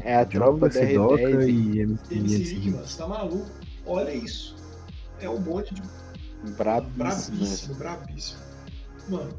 É 0.02 0.16
a 0.16 0.26
tropa 0.26 0.68
da 0.68 0.72
Sidoca 0.72 1.22
R10. 1.22 1.50
e 1.50 1.80
MC, 1.80 2.16
MC. 2.16 2.70
Você 2.72 2.98
tá 2.98 3.08
maluco? 3.08 3.48
Olha 3.86 4.14
isso. 4.14 4.56
É 5.20 5.30
um 5.30 5.40
bonde 5.40 5.74
de 5.74 5.82
Brabíssimo. 6.56 6.98
Brabíssimo, 6.98 7.76
brabíssimo. 7.76 8.40
Mano, 9.10 9.34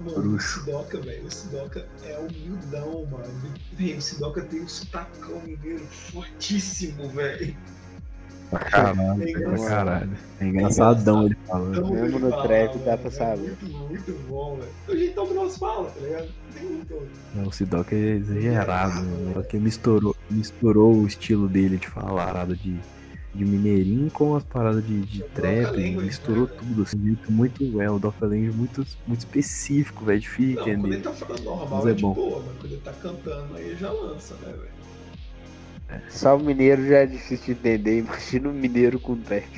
mano 0.00 0.36
o. 0.36 0.40
Sidoca, 0.40 1.00
velho, 1.00 1.26
o 1.26 1.30
Sidoca 1.30 1.86
é 2.04 2.18
humildão, 2.18 3.06
mano. 3.06 3.24
Velho, 3.72 3.98
o 3.98 4.02
Sidoca 4.02 4.42
tem 4.42 4.60
um 4.62 4.68
sotacão 4.68 5.40
mineiro 5.40 5.84
fortíssimo, 5.86 7.08
velho. 7.10 7.56
Pra 8.50 8.58
caralho, 8.58 9.22
É 9.22 9.30
engraçado. 9.30 9.68
caralho. 9.68 10.10
É 10.40 10.44
engraçadão 10.46 11.26
ele 11.26 11.36
falando. 11.46 11.76
Então, 11.78 11.90
Mesmo 11.90 12.06
ele 12.06 12.18
no 12.18 12.30
fala, 12.30 12.42
trap 12.42 12.78
dá 12.78 12.96
pra 12.98 13.06
é 13.08 13.10
saber. 13.12 13.56
Muito, 13.62 13.66
muito 13.66 14.12
bom, 14.28 14.56
velho. 14.56 14.72
O 14.88 14.96
jeitão 14.96 15.26
que 15.28 15.34
nós 15.34 15.56
fala, 15.56 15.90
tá 15.90 16.00
ligado? 16.00 16.28
Tem 16.52 16.64
muito. 16.64 17.08
Não, 17.34 17.44
O 17.46 17.52
Sidoca 17.52 17.94
é 17.94 18.16
exagerado, 18.16 18.94
mano. 18.96 19.32
Porque 19.34 19.56
misturou, 19.56 20.16
misturou 20.28 20.96
o 20.96 21.06
estilo 21.06 21.48
dele 21.48 21.76
de 21.76 21.86
falar 21.86 22.26
parada 22.26 22.56
de, 22.56 22.76
de 23.34 23.44
mineirinho 23.44 24.10
com 24.10 24.34
as 24.34 24.42
paradas 24.44 24.84
de, 24.86 25.00
de 25.02 25.22
trap. 25.22 25.76
Misturou 25.96 26.46
tudo, 26.46 26.82
assim, 26.82 27.00
jeito 27.02 27.30
muito. 27.32 27.80
É, 27.80 27.90
o 27.90 27.98
Doca 27.98 28.26
Language 28.26 28.50
muito, 28.56 28.86
muito 29.06 29.20
específico, 29.20 30.04
velho. 30.04 30.20
Difícil 30.20 30.56
Não, 30.56 30.64
de 30.64 30.70
quando 30.76 30.86
ele 30.86 30.96
entender. 30.96 31.02
tá 31.02 31.12
falando 31.26 31.42
normal 31.44 31.68
Mas 31.78 31.86
é, 31.86 31.90
é 31.90 31.94
de 31.94 32.02
bom. 32.02 32.12
boa, 32.14 32.42
mas 32.46 32.56
quando 32.58 32.72
ele 32.72 32.80
tá 32.82 32.92
cantando 32.92 33.56
aí 33.56 33.76
já 33.76 33.90
lança, 33.92 34.34
né, 34.36 34.52
velho? 34.52 36.00
Só 36.08 36.36
o 36.36 36.40
mineiro 36.40 36.86
já 36.86 36.98
é 36.98 37.06
difícil 37.06 37.46
de 37.54 37.60
entender. 37.60 37.98
Imagina 38.04 38.48
um 38.48 38.52
mineiro 38.52 38.98
com 39.00 39.16
trap. 39.16 39.48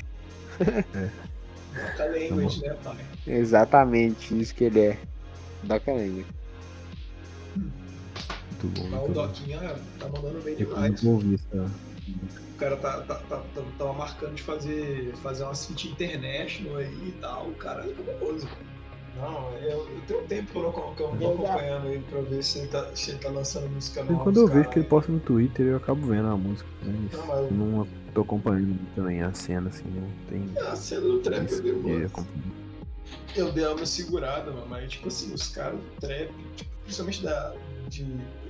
Doca 0.58 2.04
Language, 2.06 2.60
né, 2.62 2.74
pai? 2.82 2.96
Exatamente 3.26 4.38
isso 4.38 4.54
que 4.54 4.64
ele 4.64 4.80
é. 4.80 4.98
Doca 5.62 5.92
Language. 5.92 6.26
Muito 7.56 8.80
bom, 8.80 8.88
Mas 8.88 9.00
o 9.00 9.06
muito 9.06 9.12
bom. 9.14 9.26
Doquinha 9.26 9.58
tá 9.98 10.08
mandando 10.08 10.40
bem 10.42 10.54
Eu 10.58 10.66
demais. 10.66 11.02
não 11.02 11.12
ouvi 11.12 11.34
essa. 11.34 11.70
O 12.08 12.56
cara 12.56 12.76
tá, 12.76 13.00
tá, 13.00 13.14
tá, 13.16 13.36
tá- 13.54 13.62
tava 13.78 13.92
marcando 13.92 14.34
de 14.34 14.42
fazer, 14.42 15.12
fazer 15.22 15.44
umas 15.44 15.66
feat 15.66 15.88
international 15.88 16.76
aí 16.76 17.08
e 17.08 17.12
tal. 17.20 17.48
O 17.48 17.54
cara 17.54 17.84
é 17.84 17.94
famoso. 17.94 18.48
Não, 19.16 19.50
eu, 19.58 19.86
eu 19.88 20.00
tenho 20.06 20.22
tempo 20.22 20.52
que 20.52 20.56
eu 20.58 20.62
não, 20.62 20.94
que 20.94 21.02
eu 21.02 21.08
não 21.08 21.18
tô 21.18 21.28
acompanhando 21.44 21.86
ele 21.88 22.02
pra 22.08 22.20
ver 22.22 22.42
se 22.42 22.60
ele 22.60 22.68
tá, 22.68 22.96
se 22.96 23.10
ele 23.10 23.18
tá 23.18 23.28
lançando 23.28 23.68
música 23.68 24.02
nova. 24.04 24.22
Quando 24.24 24.40
eu 24.40 24.48
vejo 24.48 24.68
que 24.70 24.78
ele 24.78 24.88
posta 24.88 25.12
no 25.12 25.20
Twitter, 25.20 25.66
eu 25.66 25.76
acabo 25.76 26.06
vendo 26.06 26.28
a 26.28 26.36
música. 26.36 26.68
Mas 26.82 27.12
Não, 27.12 27.26
mas 27.26 27.38
eu 27.38 27.52
não 27.52 27.88
tô 28.14 28.22
acompanhando 28.22 28.66
muito 28.68 28.94
também 28.94 29.22
a 29.22 29.32
cena, 29.34 29.68
assim, 29.68 29.84
não 29.86 30.08
tem. 30.28 30.66
a 30.66 30.76
cena 30.76 31.00
do 31.02 31.18
trap 31.20 31.40
eu 31.40 31.46
isso 31.46 31.62
dei, 31.62 31.72
de 31.72 31.82
uma, 31.82 32.26
eu 33.36 33.52
dei 33.52 33.66
uma 33.66 33.86
segurada, 33.86 34.50
mano, 34.50 34.66
mas 34.68 34.90
tipo 34.90 35.08
assim, 35.08 35.32
os 35.34 35.48
caras 35.48 35.78
do 35.78 36.00
trap, 36.00 36.30
tipo, 36.56 36.70
principalmente 36.84 37.22
da. 37.22 37.54
De, 37.88 38.04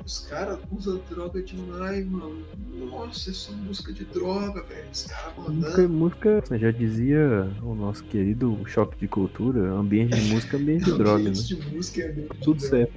os 0.05 0.19
caras 0.29 0.59
usam 0.71 1.01
droga 1.09 1.43
demais, 1.43 2.05
mano. 2.11 2.43
Nossa, 2.91 3.31
é 3.31 3.33
só 3.33 3.53
música 3.53 3.93
de 3.93 4.05
droga, 4.07 4.63
velho. 4.65 4.85
Os 4.93 5.05
caras 5.05 5.37
Música, 5.37 5.83
mandando. 5.83 5.89
música, 5.91 6.45
já 6.59 6.71
dizia 6.71 7.51
o 7.63 7.75
nosso 7.75 8.03
querido 8.05 8.59
choque 8.67 8.99
de 8.99 9.09
cultura, 9.09 9.73
ambiente 9.73 10.17
de 10.19 10.33
música, 10.35 10.57
ambiente 10.57 10.85
de 10.85 10.93
droga, 10.99 11.23
né? 11.25 11.31
Ambiente 11.31 11.55
de 11.57 11.75
música 11.75 12.03
é 12.03 12.11
ambiente 12.11 12.33
de 12.33 12.39
Tudo 12.41 12.59
droga. 12.59 12.77
certo. 12.77 12.93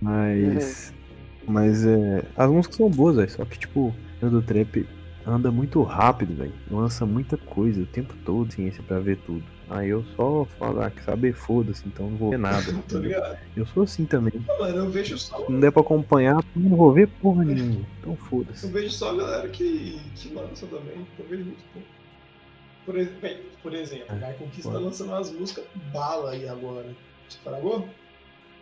Mas. 0.00 0.92
Mas 1.46 1.86
é. 1.86 2.24
As 2.36 2.50
músicas 2.50 2.76
são 2.76 2.90
boas, 2.90 3.16
velho. 3.16 3.30
Só 3.30 3.44
que, 3.44 3.58
tipo, 3.58 3.94
O 4.20 4.28
do 4.30 4.42
trap 4.42 4.86
anda 5.26 5.50
muito 5.50 5.82
rápido, 5.82 6.34
velho. 6.34 6.52
Lança 6.70 7.06
muita 7.06 7.36
coisa 7.36 7.80
o 7.82 7.86
tempo 7.86 8.14
todo, 8.24 8.52
ciência 8.52 8.82
pra 8.82 8.98
ver 8.98 9.18
tudo. 9.18 9.44
Aí 9.68 9.88
eu 9.88 10.04
só 10.14 10.44
falo, 10.58 10.80
ah, 10.80 10.90
que 10.90 11.02
saber, 11.02 11.32
foda-se, 11.32 11.82
então 11.86 12.08
não 12.08 12.16
vou 12.16 12.30
ver 12.30 12.38
nada. 12.38 12.72
Tô 12.88 12.98
ligado. 12.98 13.36
eu 13.56 13.66
sou 13.66 13.82
assim 13.82 14.04
também. 14.04 14.32
Não, 14.46 14.58
mano, 14.60 14.76
eu 14.76 14.90
vejo 14.90 15.18
só. 15.18 15.44
Se 15.44 15.50
não 15.50 15.58
der 15.58 15.72
pra 15.72 15.82
acompanhar, 15.82 16.36
eu 16.54 16.62
não 16.62 16.76
vou 16.76 16.92
ver 16.92 17.08
porra 17.08 17.44
nenhuma. 17.44 17.84
Então 17.98 18.12
Eu 18.12 18.16
foda-se. 18.16 18.66
vejo 18.68 18.90
só 18.90 19.10
a 19.10 19.16
galera 19.16 19.48
que, 19.48 20.00
que 20.14 20.32
lança 20.32 20.66
também. 20.66 21.04
Eu 21.18 21.24
vejo 21.28 21.44
muito 21.44 21.64
pouco. 21.72 21.88
Por, 22.84 22.94
bem, 22.94 23.40
por 23.60 23.74
exemplo, 23.74 24.06
o 24.10 24.14
Michael 24.14 24.48
Kiss 24.52 24.68
tá 24.70 24.78
lançando 24.78 25.08
umas 25.08 25.32
músicas 25.32 25.64
bala 25.92 26.30
aí 26.30 26.48
agora. 26.48 26.86
Você 27.28 27.38
fragou? 27.42 27.88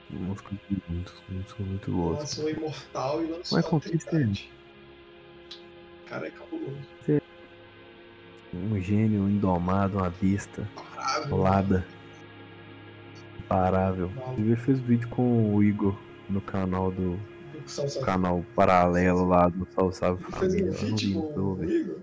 Música 0.08 0.50
muito, 0.88 1.12
muito, 1.28 1.56
muito 1.62 1.90
boa. 1.90 2.18
Lançou 2.18 2.48
Imortal 2.48 3.22
e 3.22 3.26
lançou 3.26 3.58
Michael 3.58 3.76
a 3.76 3.80
Kiss 3.80 4.06
Trindade. 4.06 4.50
Cara, 6.06 6.26
é 6.28 6.30
cabuloso. 6.30 6.76
Um 8.72 8.80
gênio 8.80 9.28
indomado, 9.28 9.98
uma 9.98 10.10
besta, 10.20 10.68
Parável. 11.30 11.82
imparável. 13.38 14.10
Maluco. 14.10 14.40
Ele 14.40 14.56
fez 14.56 14.80
vídeo 14.80 15.08
com 15.08 15.54
o 15.54 15.62
Igor 15.62 15.94
no 16.28 16.40
canal 16.40 16.90
do 16.90 17.18
são- 17.66 17.86
canal 18.02 18.44
paralelo 18.54 19.24
lá 19.26 19.48
do 19.48 19.66
Salve 19.74 19.94
Salve 19.96 20.24
Ele 20.24 20.32
fez 20.72 20.80
Família. 20.80 20.92
um 20.92 20.96
vi, 20.96 21.12
com 21.34 21.40
o. 21.40 21.64
Igor. 21.64 21.98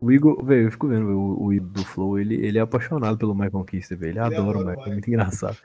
O 0.00 0.12
Igor, 0.12 0.44
velho, 0.44 0.66
eu 0.66 0.70
fico 0.70 0.86
vendo 0.88 1.06
o, 1.08 1.44
o 1.46 1.52
Igor 1.52 1.68
do 1.70 1.84
Flow, 1.84 2.18
ele, 2.18 2.34
ele 2.34 2.58
é 2.58 2.60
apaixonado 2.60 3.16
pelo 3.16 3.34
Michael 3.34 3.64
Kister, 3.64 3.96
velho. 3.96 4.10
Ele 4.10 4.18
Ele 4.18 4.26
adora 4.36 4.58
o 4.58 4.60
adora 4.60 4.66
o 4.66 4.70
Michael, 4.70 4.86
é 4.88 4.92
muito 4.92 5.08
engraçado. 5.08 5.56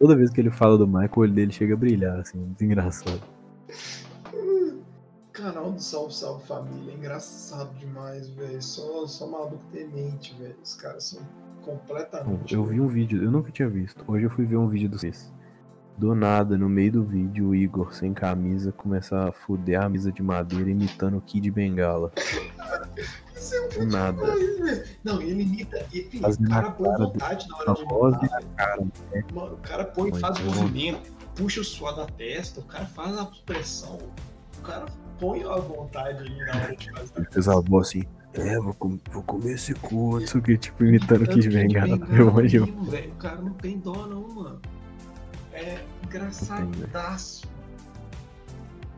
Toda 0.00 0.16
vez 0.16 0.30
que 0.30 0.40
ele 0.40 0.50
fala 0.50 0.78
do 0.78 0.86
Michael, 0.86 1.10
o 1.14 1.20
olho 1.20 1.32
dele 1.32 1.52
chega 1.52 1.74
a 1.74 1.76
brilhar, 1.76 2.18
assim, 2.20 2.38
muito 2.38 2.64
engraçado. 2.64 3.20
Canal 5.32 5.72
do 5.72 5.80
Salve 5.80 6.14
Salve 6.14 6.44
Família, 6.46 6.92
é 6.92 6.96
engraçado 6.96 7.72
demais, 7.78 8.28
velho. 8.30 8.62
Só, 8.62 9.06
só 9.06 9.26
maluco 9.26 9.64
temente, 9.72 10.34
velho. 10.38 10.56
Os 10.62 10.74
caras 10.74 11.04
são 11.04 11.22
completamente. 11.62 12.54
Eu 12.54 12.64
vi 12.64 12.80
um 12.80 12.86
vídeo, 12.88 13.22
eu 13.22 13.30
nunca 13.30 13.50
tinha 13.50 13.68
visto. 13.68 14.04
Hoje 14.06 14.24
eu 14.26 14.30
fui 14.30 14.44
ver 14.44 14.56
um 14.56 14.68
vídeo 14.68 14.88
do 14.90 14.98
vocês. 14.98 15.32
Do 15.96 16.14
nada, 16.14 16.56
no 16.58 16.68
meio 16.68 16.92
do 16.92 17.04
vídeo, 17.04 17.48
o 17.48 17.54
Igor 17.54 17.94
sem 17.94 18.12
camisa 18.12 18.72
começa 18.72 19.28
a 19.28 19.32
fuder 19.32 19.80
a 19.80 19.88
mesa 19.88 20.10
de 20.10 20.22
madeira 20.22 20.68
imitando 20.70 21.18
o 21.18 21.20
Kid 21.20 21.50
Bengala. 21.50 22.10
Isso 23.34 23.54
é 23.54 23.68
Do 23.68 23.86
nada. 23.86 24.34
demais. 24.34 24.96
Não, 25.04 25.20
ele 25.20 25.42
imita. 25.42 25.86
E, 25.92 26.02
filho, 26.02 26.26
o 26.28 26.48
cara 26.48 26.70
põe 26.72 26.96
vontade 26.96 27.46
na 27.48 27.56
hora 27.56 27.74
de 27.74 27.82
e 27.82 28.28
imitar. 28.28 28.42
cara. 28.56 28.82
Mano, 29.32 29.54
o 29.54 29.58
cara 29.58 29.84
põe, 29.84 30.10
Põe, 30.10 30.20
faz 30.20 30.38
põe 30.38 30.46
movimento, 30.54 31.12
puxa 31.36 31.60
o 31.60 31.64
suor 31.64 31.94
da 31.94 32.06
testa, 32.06 32.60
o 32.60 32.64
cara 32.64 32.86
faz 32.86 33.16
a 33.18 33.22
expressão. 33.24 33.98
O 34.58 34.62
cara 34.62 34.86
põe 35.22 35.42
a 35.44 35.54
vontade 35.56 36.18
ali 36.18 36.36
na 36.44 36.56
hora 36.56 36.76
de 36.76 36.90
fazer. 36.90 37.12
Ele 37.16 37.26
fez 37.30 37.48
a 37.48 37.60
voz 37.60 37.88
assim. 37.88 38.02
É, 38.34 38.58
vou, 38.58 38.74
com- 38.74 38.98
vou 39.12 39.22
comer 39.22 39.52
esse 39.52 39.72
cu, 39.74 40.18
não 40.18 40.26
sei 40.26 40.40
o 40.40 40.42
que, 40.42 40.58
tipo, 40.58 40.84
imitando 40.84 41.26
que 41.28 41.48
Bengala. 41.48 41.96
Bengala 41.98 42.16
Eu 42.18 42.28
imagino. 42.30 42.66
mesmo, 42.66 42.84
velho. 42.84 43.12
O 43.12 43.16
cara 43.16 43.40
não 43.40 43.52
tem 43.52 43.78
dó, 43.78 44.06
não, 44.06 44.26
mano. 44.34 44.60
É 45.52 45.84
engraçadaço. 46.04 47.46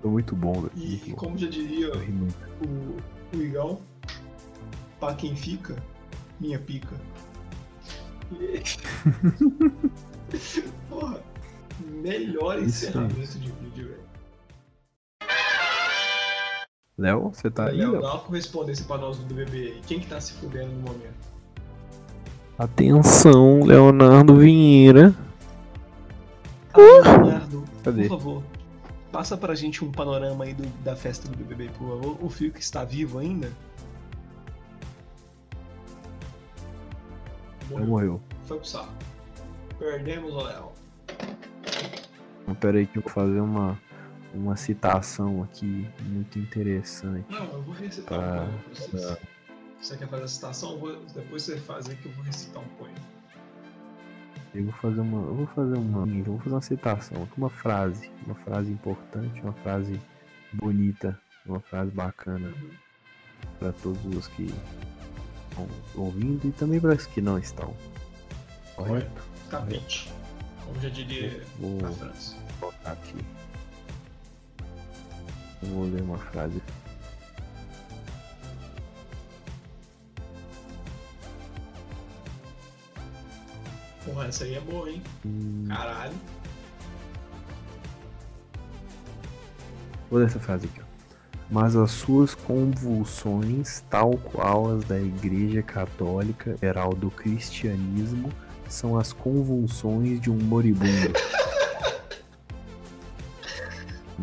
Foi 0.00 0.10
muito 0.10 0.34
bom, 0.37 0.52
velho. 0.62 0.72
E, 0.76 0.87
Muito 0.88 1.08
e 1.08 1.10
bom. 1.10 1.16
como 1.16 1.37
já 1.37 1.48
diria 1.48 1.92
o, 1.94 3.37
o 3.37 3.42
Igão, 3.42 3.80
pra 5.00 5.14
quem 5.14 5.34
fica, 5.37 5.76
minha 6.40 6.58
pica. 6.58 6.94
Porra, 10.88 11.20
melhor 11.87 12.58
Isso 12.62 12.87
encerramento 12.87 13.38
de 13.38 13.50
vídeo, 13.52 13.88
velho. 13.88 14.03
Léo, 16.96 17.30
você 17.33 17.50
tá 17.50 17.66
aí, 17.70 17.78
Léo, 17.78 18.00
dá 18.00 18.12
uma 18.14 18.20
correspondência 18.20 18.85
pra 18.87 18.96
nós 18.98 19.18
do 19.18 19.24
BBB 19.24 19.57
aí. 19.59 19.80
Quem 19.87 19.98
que 19.98 20.07
tá 20.07 20.20
se 20.20 20.33
fudendo 20.35 20.70
no 20.72 20.80
momento? 20.83 21.35
Atenção, 22.57 23.64
Leonardo 23.64 24.37
Vinheira. 24.37 25.12
Ah, 26.72 26.78
Leonardo, 27.18 27.64
Cadê? 27.83 28.02
por 28.09 28.18
favor, 28.18 28.42
passa 29.11 29.37
pra 29.37 29.57
gente 29.57 29.85
um 29.85 29.90
panorama 29.90 30.44
aí 30.44 30.54
do- 30.54 30.66
da 30.85 30.94
festa 30.94 31.28
do 31.28 31.37
BBB, 31.37 31.68
por 31.76 31.88
favor. 32.00 32.16
O 32.24 32.28
Fiuk 32.30 32.61
está 32.61 32.85
vivo 32.85 33.18
ainda? 33.18 33.50
Léo 37.70 37.87
morreu. 37.87 38.20
Foi 38.44 38.59
pro 38.59 38.66
saco. 38.68 38.92
Perdemos 39.80 40.33
o 40.33 40.42
Léo. 40.42 40.72
Pera 42.61 42.78
aí 42.78 42.87
que 42.87 42.98
eu 42.98 43.02
vou 43.02 43.11
fazer 43.11 43.40
uma, 43.40 43.76
uma 44.34 44.56
citação 44.56 45.42
aqui 45.42 45.88
muito 46.02 46.38
interessante. 46.38 47.24
Não, 47.30 47.44
eu 47.52 47.62
vou 47.62 47.74
recitar 47.74 48.18
Tá, 48.18 48.24
um 48.24 48.46
poema 48.46 48.58
pra 48.64 48.74
vocês. 48.74 49.18
Você 49.80 49.96
quer 49.96 50.08
fazer 50.08 50.22
a 50.24 50.28
citação? 50.28 50.78
Vou- 50.78 51.04
depois 51.14 51.42
você 51.42 51.56
faz 51.58 51.88
aí 51.88 51.96
que 51.96 52.06
eu 52.06 52.12
vou 52.12 52.24
recitar 52.24 52.62
um 52.62 52.68
poema. 52.76 52.94
Eu 54.54 54.64
vou 54.64 54.72
fazer 54.74 55.00
uma. 55.00 55.26
Eu 55.26 55.34
vou 55.34 55.46
fazer 55.48 55.74
uma. 55.76 56.06
Eu 56.08 56.24
vou 56.24 56.38
fazer 56.38 56.54
uma 56.54 56.62
citação 56.62 57.28
uma 57.36 57.50
frase. 57.50 58.10
Uma 58.24 58.34
frase 58.36 58.70
importante, 58.70 59.40
uma 59.40 59.52
frase 59.52 60.00
bonita, 60.52 61.18
uma 61.44 61.60
frase 61.60 61.90
bacana 61.90 62.48
Uhum. 62.48 62.70
para 63.58 63.72
todos 63.72 64.04
os 64.16 64.28
que 64.28 64.44
estão 65.50 65.68
ouvindo 65.96 66.46
e 66.48 66.52
também 66.52 66.80
para 66.80 66.94
os 66.94 67.06
que 67.06 67.20
não 67.20 67.36
estão. 67.38 67.74
Correto? 68.76 69.22
Capite. 69.50 70.10
Como 70.64 70.80
já 70.80 70.88
diria 70.88 71.42
Vou 71.58 71.80
na 71.82 71.90
França. 71.90 72.36
colocar 72.60 72.92
aqui. 72.92 73.16
Eu 75.64 75.70
vou 75.70 75.85
ler 75.85 76.03
uma 76.03 76.18
frase. 76.18 76.61
Porra, 84.05 84.27
essa 84.27 84.44
aí 84.44 84.55
é 84.55 84.61
boa, 84.61 84.90
hein? 84.90 85.03
Hum, 85.24 85.64
Caralho. 85.68 86.14
Vou 90.11 90.18
ler 90.20 90.27
essa 90.27 90.38
frase 90.38 90.66
aqui. 90.66 90.81
ó. 90.81 90.85
Mas 91.50 91.77
as 91.77 91.90
suas 91.90 92.35
convulsões, 92.35 93.83
tal 93.88 94.12
qual 94.16 94.77
as 94.77 94.85
da 94.85 94.98
Igreja 94.98 95.62
Católica 95.62 96.57
geral 96.61 96.94
do 96.94 97.11
cristianismo, 97.11 98.31
são 98.68 98.98
as 98.98 99.12
convulsões 99.12 100.20
de 100.20 100.31
um 100.31 100.37
moribundo. 100.38 101.12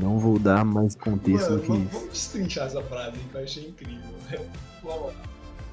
Não 0.02 0.18
vou 0.18 0.40
dar 0.40 0.66
mais 0.66 0.96
contexto 0.96 1.52
Mano, 1.52 1.62
do 1.62 1.66
que 1.68 1.72
isso. 1.74 1.90
vamos 1.94 2.10
destrinchar 2.10 2.68
essa 2.68 2.82
frase 2.84 3.18
que 3.20 3.36
eu 3.36 3.44
achei 3.44 3.68
incrível. 3.70 4.02
Vamos 4.84 5.06
lá. 5.08 5.14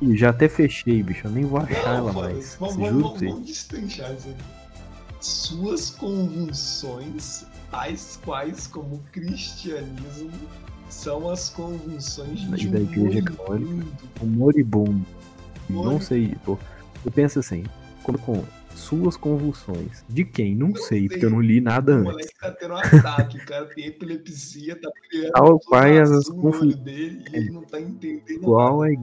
Ih, 0.03 0.17
já 0.17 0.31
até 0.31 0.49
fechei, 0.49 1.03
bicho. 1.03 1.27
Eu 1.27 1.31
nem 1.33 1.45
vou 1.45 1.59
achar 1.61 1.97
ela 1.97 2.13
Não, 2.13 2.21
mais. 2.21 2.57
Vamos, 2.61 2.77
vamos, 2.77 3.21
vamos, 3.21 3.47
destrinchar 3.47 4.13
isso 4.15 4.29
aqui. 4.29 4.45
Suas 5.21 5.91
convulsões, 5.91 7.45
tais 7.71 8.19
quais 8.25 8.67
como 8.69 9.01
cristianismo, 9.13 10.31
são 10.89 11.29
as 11.29 11.49
convulsões 11.51 12.45
Da- 12.49 12.57
de 12.57 12.69
um 12.69 12.71
da 12.71 12.81
Igreja 12.81 13.25
moribundo. 13.49 13.87
Um 14.23 14.27
moribundo. 14.27 15.07
Não 15.69 15.83
Mori- 15.85 16.05
sei, 16.05 16.35
pô. 16.45 16.57
Eu 17.05 17.11
penso 17.11 17.39
assim, 17.41 17.65
quando 18.03 18.19
com 18.21 18.43
suas 18.79 19.17
convulsões. 19.17 20.05
De 20.09 20.25
quem? 20.25 20.55
Não, 20.55 20.75
sei, 20.75 21.01
sei. 21.01 21.09
porque 21.09 21.25
eu 21.27 21.31
não 21.31 21.41
li 21.41 21.61
nada 21.61 21.93
O 21.93 21.95
antes. 21.97 22.05
moleque 22.13 22.35
tá 22.41 22.51
tendo 22.53 22.75
um 22.75 22.77
ataque, 22.79 23.37
o 23.39 23.47
cara 23.47 23.67
tem 23.67 23.87
epilepsia, 23.87 24.77
tá 24.81 24.91
criando 25.11 25.33
Tal 25.33 25.61
qual 25.61 25.83
as 25.85 26.29
confu- 26.29 26.67
dele 26.77 27.25
e 27.33 27.37
ele 27.37 27.51
não 27.51 27.63
tá 27.63 27.81
entendendo 27.81 28.41
Qual 28.41 28.81
nada. 28.81 28.93
é 28.93 28.97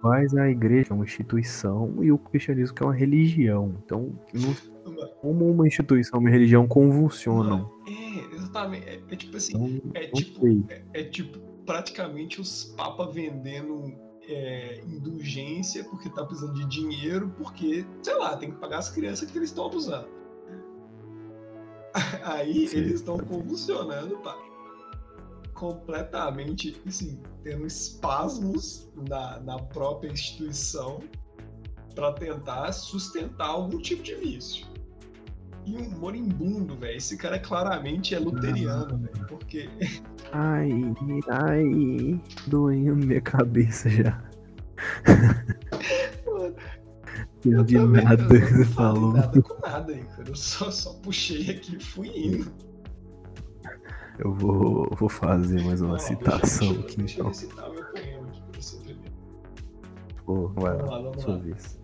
quais 0.00 0.34
a 0.34 0.50
igreja 0.50 0.88
é 0.90 0.94
uma 0.94 1.04
instituição 1.04 1.94
e 2.02 2.10
o 2.10 2.18
cristianismo 2.18 2.74
que 2.74 2.82
é 2.82 2.86
uma 2.86 2.94
religião. 2.94 3.74
Então, 3.84 4.18
não- 4.34 4.54
como 5.20 5.50
uma 5.50 5.66
instituição 5.66 6.20
e 6.20 6.24
uma 6.24 6.30
religião 6.30 6.66
convulsionam. 6.66 7.70
É, 7.86 8.34
exatamente. 8.36 8.86
É, 8.88 9.00
é 9.10 9.16
tipo 9.16 9.36
assim, 9.36 9.52
Então, 9.56 9.90
é 9.94 10.06
não 10.06 10.12
tipo, 10.14 10.66
é, 10.70 10.82
é 10.94 11.04
tipo 11.04 11.38
praticamente 11.64 12.40
os 12.40 12.64
papas 12.76 13.12
vendendo 13.14 13.92
é, 14.28 14.80
indulgência 14.84 15.84
porque 15.84 16.08
tá 16.08 16.24
precisando 16.24 16.54
de 16.54 16.66
dinheiro, 16.66 17.32
porque, 17.36 17.86
sei 18.02 18.14
lá, 18.14 18.36
tem 18.36 18.50
que 18.50 18.58
pagar 18.58 18.78
as 18.78 18.90
crianças 18.90 19.30
que 19.30 19.38
eles 19.38 19.50
estão 19.50 19.66
abusando. 19.66 20.08
Aí 22.24 22.68
Sim, 22.68 22.78
eles 22.78 22.94
estão 22.94 23.18
convulsionando, 23.18 24.18
pá. 24.18 24.36
Completamente, 25.54 26.80
assim, 26.86 27.20
tendo 27.42 27.66
espasmos 27.66 28.90
na, 29.08 29.40
na 29.40 29.58
própria 29.58 30.10
instituição 30.10 31.00
para 31.94 32.12
tentar 32.12 32.72
sustentar 32.72 33.48
algum 33.48 33.78
tipo 33.80 34.02
de 34.02 34.14
vício. 34.16 34.66
E 35.66 35.76
um 35.76 35.90
moribundo, 35.98 36.76
velho. 36.76 36.96
Esse 36.96 37.16
cara 37.16 37.38
claramente 37.38 38.14
é 38.14 38.18
luteriano, 38.18 38.98
velho. 38.98 39.26
Porque 39.26 39.68
Ai, 40.32 40.70
ai, 41.28 42.20
doendo 42.46 43.04
minha 43.06 43.20
cabeça 43.20 43.90
já. 43.90 44.22
Mano, 46.26 46.54
Eu 47.44 47.64
de 47.64 47.74
também, 47.76 48.04
nada 48.04 48.22
eu 48.22 48.28
que 48.28 48.38
você 48.54 48.64
falou. 48.66 49.12
nada 49.12 49.42
com 49.42 49.60
nada 49.60 49.92
aí, 49.92 50.04
cara. 50.04 50.28
Eu 50.28 50.36
só, 50.36 50.70
só 50.70 50.92
puxei 50.94 51.50
aqui 51.50 51.76
e 51.76 51.80
fui 51.82 52.08
indo. 52.08 52.52
Eu 54.18 54.32
vou, 54.34 54.88
vou 54.96 55.08
fazer 55.08 55.62
mais 55.62 55.80
uma 55.80 55.92
Não, 55.92 55.98
citação 55.98 56.68
deixa, 56.68 56.80
aqui 56.86 56.96
deixa 56.98 57.14
eu 57.20 57.26
então. 57.26 57.28
recitar 57.28 57.70
meu 57.70 57.84
poema 57.84 58.28
aqui 58.28 58.42
pra 58.50 58.60
você 58.62 58.78
ver. 58.82 58.96
Pô, 60.24 60.48
vai 60.48 60.76
Vamos 60.76 60.90
lá, 60.90 60.96
lá, 60.98 61.02
vamos 61.02 61.22
sua 61.22 61.34
lá. 61.34 61.40
vez. 61.40 61.78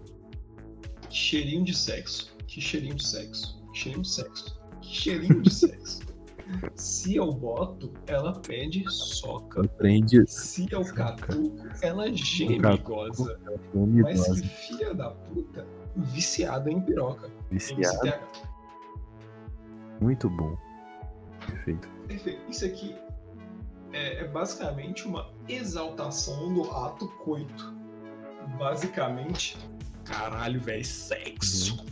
Que 1.08 1.14
cheirinho 1.16 1.64
de 1.64 1.76
sexo. 1.76 2.34
Que 2.46 2.60
cheirinho 2.60 2.94
de 2.94 3.06
sexo. 3.06 3.61
Cheirinho 3.72 4.02
de 4.02 4.08
sexo. 4.10 4.60
Que 4.80 4.94
cheirinho 4.94 5.42
de 5.42 5.52
sexo. 5.52 6.02
Se 6.74 7.16
eu 7.16 7.32
boto, 7.32 7.92
ela 8.06 8.38
pede 8.40 8.84
soca. 8.90 9.62
Aprende 9.62 10.26
Se 10.26 10.66
eu 10.70 10.84
catuco, 10.84 11.66
ela 11.80 12.12
geme 12.12 12.56
e 12.56 12.78
goza. 12.78 13.40
Mas 14.02 14.40
que 14.40 14.48
filha 14.48 14.94
da 14.94 15.10
puta, 15.10 15.66
viciada 15.96 16.70
em 16.70 16.80
piroca. 16.80 17.30
viciado. 17.50 18.06
MCTH. 18.06 18.20
Muito 20.00 20.28
bom. 20.28 20.56
Perfeito. 21.46 21.88
Perfeito. 22.08 22.50
Isso 22.50 22.64
aqui 22.66 22.94
é, 23.92 24.20
é 24.20 24.28
basicamente 24.28 25.06
uma 25.06 25.30
exaltação 25.48 26.52
do 26.52 26.70
ato 26.70 27.08
coito. 27.24 27.74
Basicamente, 28.58 29.56
caralho, 30.04 30.60
velho, 30.60 30.84
sexo. 30.84 31.84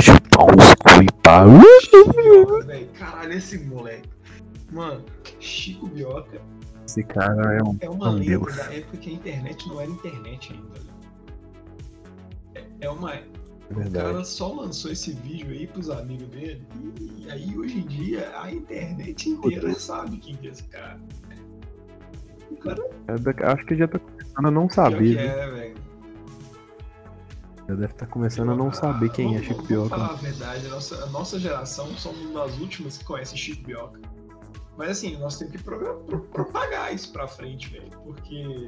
Chupar 0.00 1.46
uns. 1.46 1.64
Chico 1.82 2.12
Bioca, 2.14 2.66
velho. 2.66 2.88
Caralho, 2.98 3.32
esse 3.32 3.58
moleque. 3.58 4.08
Mano, 4.70 5.04
Chico 5.38 5.86
Bioca 5.86 6.40
Esse 6.86 7.02
cara 7.04 7.54
é 7.56 7.62
um. 7.62 7.76
é 7.80 7.88
uma 7.90 8.12
Meu 8.12 8.18
lenda 8.18 8.46
Deus. 8.46 8.56
da 8.56 8.74
época 8.74 8.96
que 8.96 9.10
a 9.10 9.12
internet 9.12 9.68
não 9.68 9.80
era 9.80 9.90
internet 9.90 10.52
ainda. 10.52 10.78
né? 10.80 10.92
É, 12.54 12.64
é 12.86 12.90
uma. 12.90 13.14
É 13.14 13.24
O 13.70 13.74
verdade. 13.74 14.06
cara 14.12 14.24
só 14.24 14.52
lançou 14.52 14.90
esse 14.90 15.12
vídeo 15.12 15.50
aí 15.50 15.66
pros 15.66 15.88
amigos 15.90 16.28
dele. 16.28 16.62
E 17.18 17.30
aí 17.30 17.56
hoje 17.56 17.78
em 17.78 17.86
dia 17.86 18.32
a 18.40 18.50
internet 18.52 19.28
inteira 19.28 19.72
sabe 19.74 20.16
quem 20.18 20.34
que 20.36 20.48
é 20.48 20.50
esse 20.50 20.64
cara. 20.64 20.98
O 22.50 22.56
cara 22.56 22.82
É 23.08 23.14
da- 23.18 23.52
Acho 23.52 23.64
que 23.66 23.76
já 23.76 23.86
tá 23.88 23.98
começando 23.98 24.46
a 24.46 24.50
não 24.50 24.66
pior 24.68 24.74
saber, 24.90 25.14
que 25.16 25.18
é, 25.18 25.50
velho. 25.50 25.74
Já 27.72 27.76
deve 27.76 27.92
estar 27.94 28.06
começando 28.06 28.50
a 28.50 28.54
não 28.54 28.70
saber 28.70 29.10
quem 29.12 29.24
é 29.24 29.28
Vamos- 29.28 29.42
Chico 29.46 29.54
vamos 29.54 29.68
Bioca. 29.68 29.88
falar 29.88 30.10
a 30.10 30.14
verdade, 30.14 30.66
a 30.66 30.68
nossa, 30.70 31.04
a 31.04 31.06
nossa 31.06 31.38
geração 31.38 31.86
somos 31.96 32.20
uma 32.26 32.44
das 32.46 32.58
últimas 32.58 32.98
que 32.98 33.04
conhece 33.04 33.34
Chico 33.36 33.64
Bioca. 33.64 33.98
Mas 34.76 34.90
assim, 34.90 35.16
nós 35.18 35.38
temos 35.38 35.56
que 35.56 35.62
pro- 35.62 35.78
pro- 36.00 36.20
propagar 36.20 36.94
isso 36.94 37.10
pra 37.12 37.26
frente, 37.26 37.70
velho. 37.70 37.90
Porque. 38.04 38.66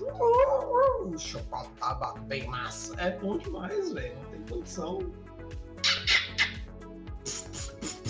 O 0.00 1.16
chocotaba 1.16 2.14
bem 2.22 2.48
massa. 2.48 3.00
É 3.00 3.16
bom 3.18 3.38
demais, 3.38 3.92
velho. 3.92 4.16
Não 4.16 4.30
tem 4.30 4.40
condição. 4.50 4.98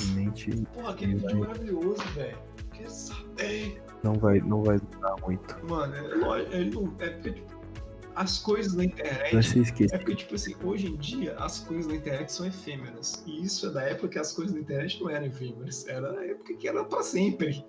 Realmente 0.06 0.62
Porra, 0.74 0.90
aquele 0.90 1.14
vídeo 1.16 1.38
maravilhoso, 1.40 2.02
velho. 2.14 2.38
Quer 2.72 2.88
saber? 2.90 3.82
não 4.02 4.14
vai, 4.14 4.38
não 4.40 4.62
vai 4.62 4.78
durar 4.78 5.16
muito. 5.20 5.66
Mano, 5.66 5.94
é 5.94 6.00
lógico. 6.16 6.54
ele 6.54 6.70
não- 6.70 6.94
É 6.98 7.10
porque, 7.10 7.32
tipo, 7.32 7.53
as 8.14 8.38
coisas 8.38 8.74
na 8.74 8.84
internet. 8.84 9.42
Ser 9.42 9.60
esquecido. 9.60 9.94
É 9.94 9.98
porque, 9.98 10.14
tipo 10.16 10.34
assim, 10.34 10.54
hoje 10.62 10.86
em 10.88 10.96
dia 10.96 11.36
as 11.38 11.60
coisas 11.60 11.86
na 11.86 11.96
internet 11.96 12.32
são 12.32 12.46
efêmeras. 12.46 13.22
E 13.26 13.42
isso 13.44 13.66
é 13.66 13.70
da 13.70 13.82
época 13.82 14.08
que 14.08 14.18
as 14.18 14.32
coisas 14.32 14.54
na 14.54 14.60
internet 14.60 15.00
não 15.00 15.10
eram 15.10 15.26
efêmeras. 15.26 15.86
Era 15.86 16.12
da 16.12 16.24
época 16.24 16.54
que 16.54 16.68
era 16.68 16.84
pra 16.84 17.02
sempre. 17.02 17.64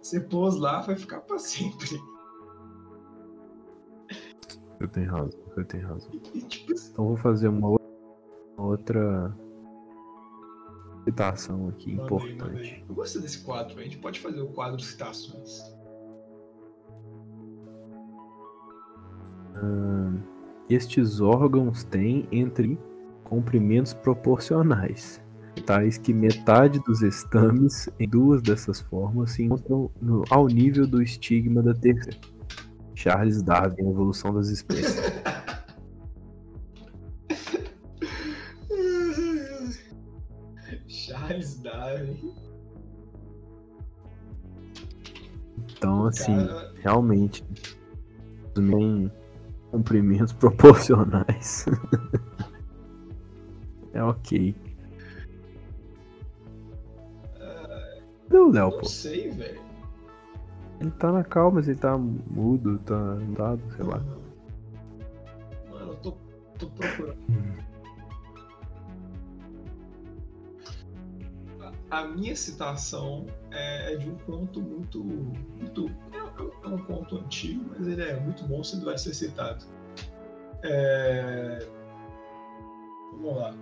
Você 0.00 0.20
pôs 0.20 0.56
lá, 0.56 0.80
vai 0.80 0.96
ficar 0.96 1.20
pra 1.20 1.38
sempre. 1.38 1.88
Eu 4.80 4.88
tenho 4.88 5.10
razão, 5.10 5.40
eu 5.56 5.64
tenho 5.64 5.86
razão. 5.86 6.10
E, 6.34 6.40
tipo 6.42 6.72
assim, 6.72 6.90
Então 6.92 7.06
vou 7.06 7.16
fazer 7.16 7.48
uma 7.48 7.78
outra, 8.58 9.34
citação 11.04 11.68
aqui 11.68 11.94
manda 11.94 12.04
importante. 12.04 12.58
aí. 12.74 12.84
Eu 12.88 12.94
gostei 12.94 13.22
desse 13.22 13.42
quadro, 13.44 13.78
a 13.78 13.82
gente 13.82 13.98
pode 13.98 14.20
fazer 14.20 14.40
o 14.40 14.48
quadro 14.48 14.80
citações. 14.80 15.75
Ahn, 19.62 20.18
estes 20.68 21.20
órgãos 21.20 21.84
têm 21.84 22.26
entre 22.30 22.78
comprimentos 23.24 23.92
proporcionais, 23.94 25.20
tais 25.64 25.98
que 25.98 26.12
metade 26.12 26.78
dos 26.80 27.02
estames 27.02 27.88
em 27.98 28.08
duas 28.08 28.42
dessas 28.42 28.80
formas 28.80 29.32
se 29.32 29.42
encontram 29.44 29.90
no- 30.00 30.24
ao 30.30 30.46
nível 30.46 30.86
do 30.86 31.02
estigma 31.02 31.62
da 31.62 31.74
terceira. 31.74 32.18
Charles 32.94 33.42
Darwin, 33.42 33.86
a 33.86 33.90
evolução 33.90 34.32
das 34.34 34.48
espécies. 34.48 34.96
Charles 40.88 41.58
Darwin. 41.60 42.34
Então, 45.76 46.06
assim, 46.06 46.46
Cara, 46.46 46.72
realmente, 46.76 47.44
tem 48.54 49.10
comprimentos 49.76 50.32
proporcionais. 50.34 51.66
é 53.92 54.02
ok. 54.02 54.54
Cadê 58.28 58.38
o 58.38 58.50
Léo, 58.50 58.70
não 58.70 58.78
pô? 58.78 58.84
sei, 58.86 59.30
velho. 59.30 59.60
Ele 60.80 60.90
tá 60.90 61.12
na 61.12 61.24
calma, 61.24 61.52
mas 61.56 61.68
ele 61.68 61.78
tá 61.78 61.96
mudo, 61.96 62.78
tá 62.80 62.94
andado, 62.94 63.60
sei 63.76 63.84
lá. 63.84 64.02
Mano, 65.70 65.92
eu 65.92 65.96
tô, 65.96 66.12
tô 66.58 66.66
procurando. 66.68 67.65
A, 71.90 72.04
minha 72.04 72.34
citação 72.34 73.26
é, 73.50 73.94
é 73.94 73.96
de 73.96 74.08
um 74.08 74.16
conto 74.18 74.60
muito. 74.60 75.04
muito 75.04 75.90
é, 76.12 76.68
um 76.68 76.78
conto 76.78 77.18
antigo, 77.18 77.64
mas 77.70 77.86
ele 77.86 78.02
é 78.02 78.18
muito 78.18 78.44
bom 78.44 78.62
se 78.62 78.82
vai 78.84 78.98
ser 78.98 79.14
citado. 79.14 79.64
É, 80.62 81.68
vamos 83.12 83.36
lá. 83.36 83.54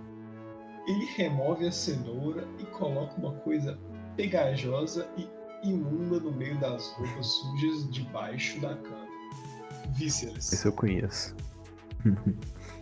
Ele 0.87 1.05
remove 1.15 1.67
a 1.67 1.71
cenoura 1.71 2.47
e 2.59 2.65
coloca 2.65 3.15
uma 3.17 3.33
coisa 3.39 3.77
pegajosa 4.15 5.07
e 5.17 5.27
imunda 5.67 6.19
no 6.19 6.31
meio 6.31 6.59
das 6.59 6.91
roupas 6.93 7.25
sujas 7.25 7.89
debaixo 7.91 8.59
da 8.59 8.75
cama. 8.75 9.05
Vísceras. 9.97 10.51
Esse 10.51 10.67
eu 10.67 10.73
conheço. 10.73 11.35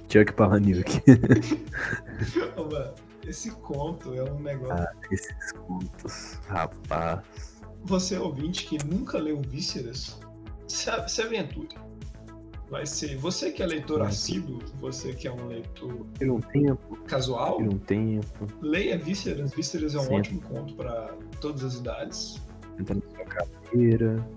Chuck 0.10 0.34
Palahniuk. 0.34 1.02
Mano, 2.56 2.94
esse 3.28 3.52
conto 3.52 4.14
é 4.14 4.24
um 4.24 4.40
negócio. 4.40 4.84
Ah. 4.84 4.94
Esses 5.12 5.52
contos, 5.52 6.40
rapaz. 6.48 7.22
Você 7.84 8.18
ouvinte 8.18 8.66
que 8.66 8.84
nunca 8.86 9.18
leu 9.18 9.42
Vísceras, 9.42 10.20
se, 10.68 10.90
se 11.08 11.22
aventure. 11.22 11.76
Vai 12.70 12.86
ser. 12.86 13.18
Você 13.18 13.52
que 13.52 13.62
é 13.62 13.66
leitor 13.66 14.00
Vai. 14.00 14.08
assíduo, 14.08 14.60
você 14.80 15.14
que 15.14 15.28
é 15.28 15.32
um 15.32 15.48
leitor 15.48 16.08
um 16.22 16.40
tempo, 16.40 16.96
casual, 17.06 17.62
um 17.62 17.78
tempo, 17.78 18.48
leia 18.62 18.98
Vísceras. 18.98 19.54
Vísceras 19.54 19.96
é 19.96 20.00
um 20.00 20.14
ótimo 20.14 20.42
conto 20.42 20.74
para 20.76 21.16
todas 21.40 21.64
as 21.64 21.76
idades. 21.76 22.42
entra 22.80 22.96
na 22.96 23.02
sua 23.16 23.26
carteira, 23.26 24.28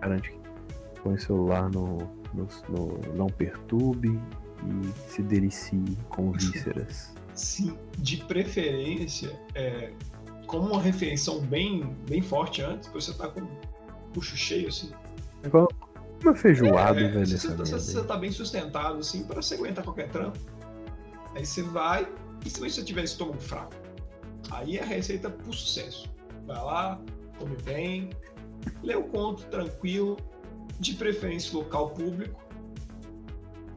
garante 0.00 0.30
que 0.30 1.00
põe 1.00 1.14
o 1.14 1.20
celular 1.20 1.70
no, 1.70 1.98
no, 2.34 2.48
no 2.68 3.14
não 3.14 3.28
perturbe 3.28 4.20
e 4.64 5.10
se 5.10 5.22
delicie 5.22 5.96
com 6.08 6.32
vísceras. 6.36 7.14
Sim, 7.36 7.78
de 7.98 8.16
preferência, 8.24 9.38
é, 9.54 9.92
como 10.46 10.72
uma 10.72 10.80
refeição 10.82 11.40
bem, 11.40 11.94
bem 12.08 12.22
forte 12.22 12.62
antes, 12.62 12.88
você 12.88 13.12
tá 13.12 13.28
com 13.28 13.40
o 13.42 13.48
puxo 14.12 14.36
cheio, 14.36 14.68
assim. 14.68 14.90
É 15.42 15.46
igual 15.46 15.68
uma 16.22 16.34
feijoada, 16.34 17.00
É, 17.00 17.08
velho. 17.08 17.26
você, 17.26 17.38
se 17.38 17.54
você 17.54 18.04
tá 18.04 18.16
bem 18.16 18.32
sustentado, 18.32 18.98
assim, 18.98 19.24
pra 19.24 19.42
você 19.42 19.54
aguentar 19.54 19.84
qualquer 19.84 20.08
trampo. 20.10 20.38
Aí 21.34 21.44
você 21.44 21.62
vai, 21.62 22.08
e 22.44 22.48
se 22.50 22.58
você 22.58 22.82
tiver 22.82 23.04
estômago 23.04 23.38
fraco? 23.38 23.74
Aí 24.50 24.78
é 24.78 24.82
a 24.82 24.86
receita 24.86 25.28
pro 25.28 25.52
sucesso. 25.52 26.08
Vai 26.46 26.56
lá, 26.56 27.00
come 27.38 27.56
bem, 27.64 28.10
lê 28.82 28.94
o 28.94 29.04
conto 29.04 29.44
tranquilo, 29.46 30.16
de 30.80 30.94
preferência 30.94 31.56
local 31.56 31.90
público. 31.90 32.45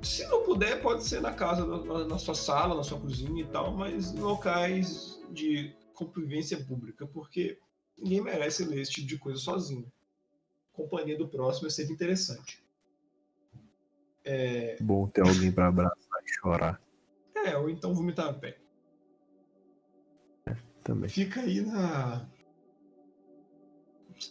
Se 0.01 0.25
não 0.27 0.43
puder, 0.43 0.81
pode 0.81 1.03
ser 1.03 1.21
na 1.21 1.33
casa, 1.33 1.65
na, 1.65 2.05
na 2.05 2.17
sua 2.17 2.35
sala, 2.35 2.75
na 2.75 2.83
sua 2.83 2.99
cozinha 2.99 3.43
e 3.43 3.47
tal, 3.47 3.71
mas 3.75 4.11
em 4.11 4.19
locais 4.19 5.21
de 5.31 5.75
convivência 5.93 6.63
pública, 6.63 7.05
porque 7.05 7.59
ninguém 7.97 8.21
merece 8.21 8.63
ler 8.65 8.81
esse 8.81 8.91
tipo 8.91 9.07
de 9.07 9.17
coisa 9.17 9.39
sozinho. 9.39 9.91
Companhia 10.73 11.17
do 11.17 11.27
próximo 11.27 11.67
é 11.67 11.69
sempre 11.69 11.93
interessante. 11.93 12.63
É, 14.23 14.77
Bom 14.81 15.07
ter 15.07 15.21
alguém 15.21 15.51
pra 15.51 15.67
abraçar 15.67 16.23
e 16.23 16.39
chorar 16.39 16.81
é, 17.45 17.57
ou 17.57 17.69
então 17.69 17.93
vomitar 17.93 18.27
a 18.27 18.33
pé. 18.33 18.57
também. 20.83 21.09
Fica 21.09 21.41
aí 21.41 21.61
na. 21.61 22.27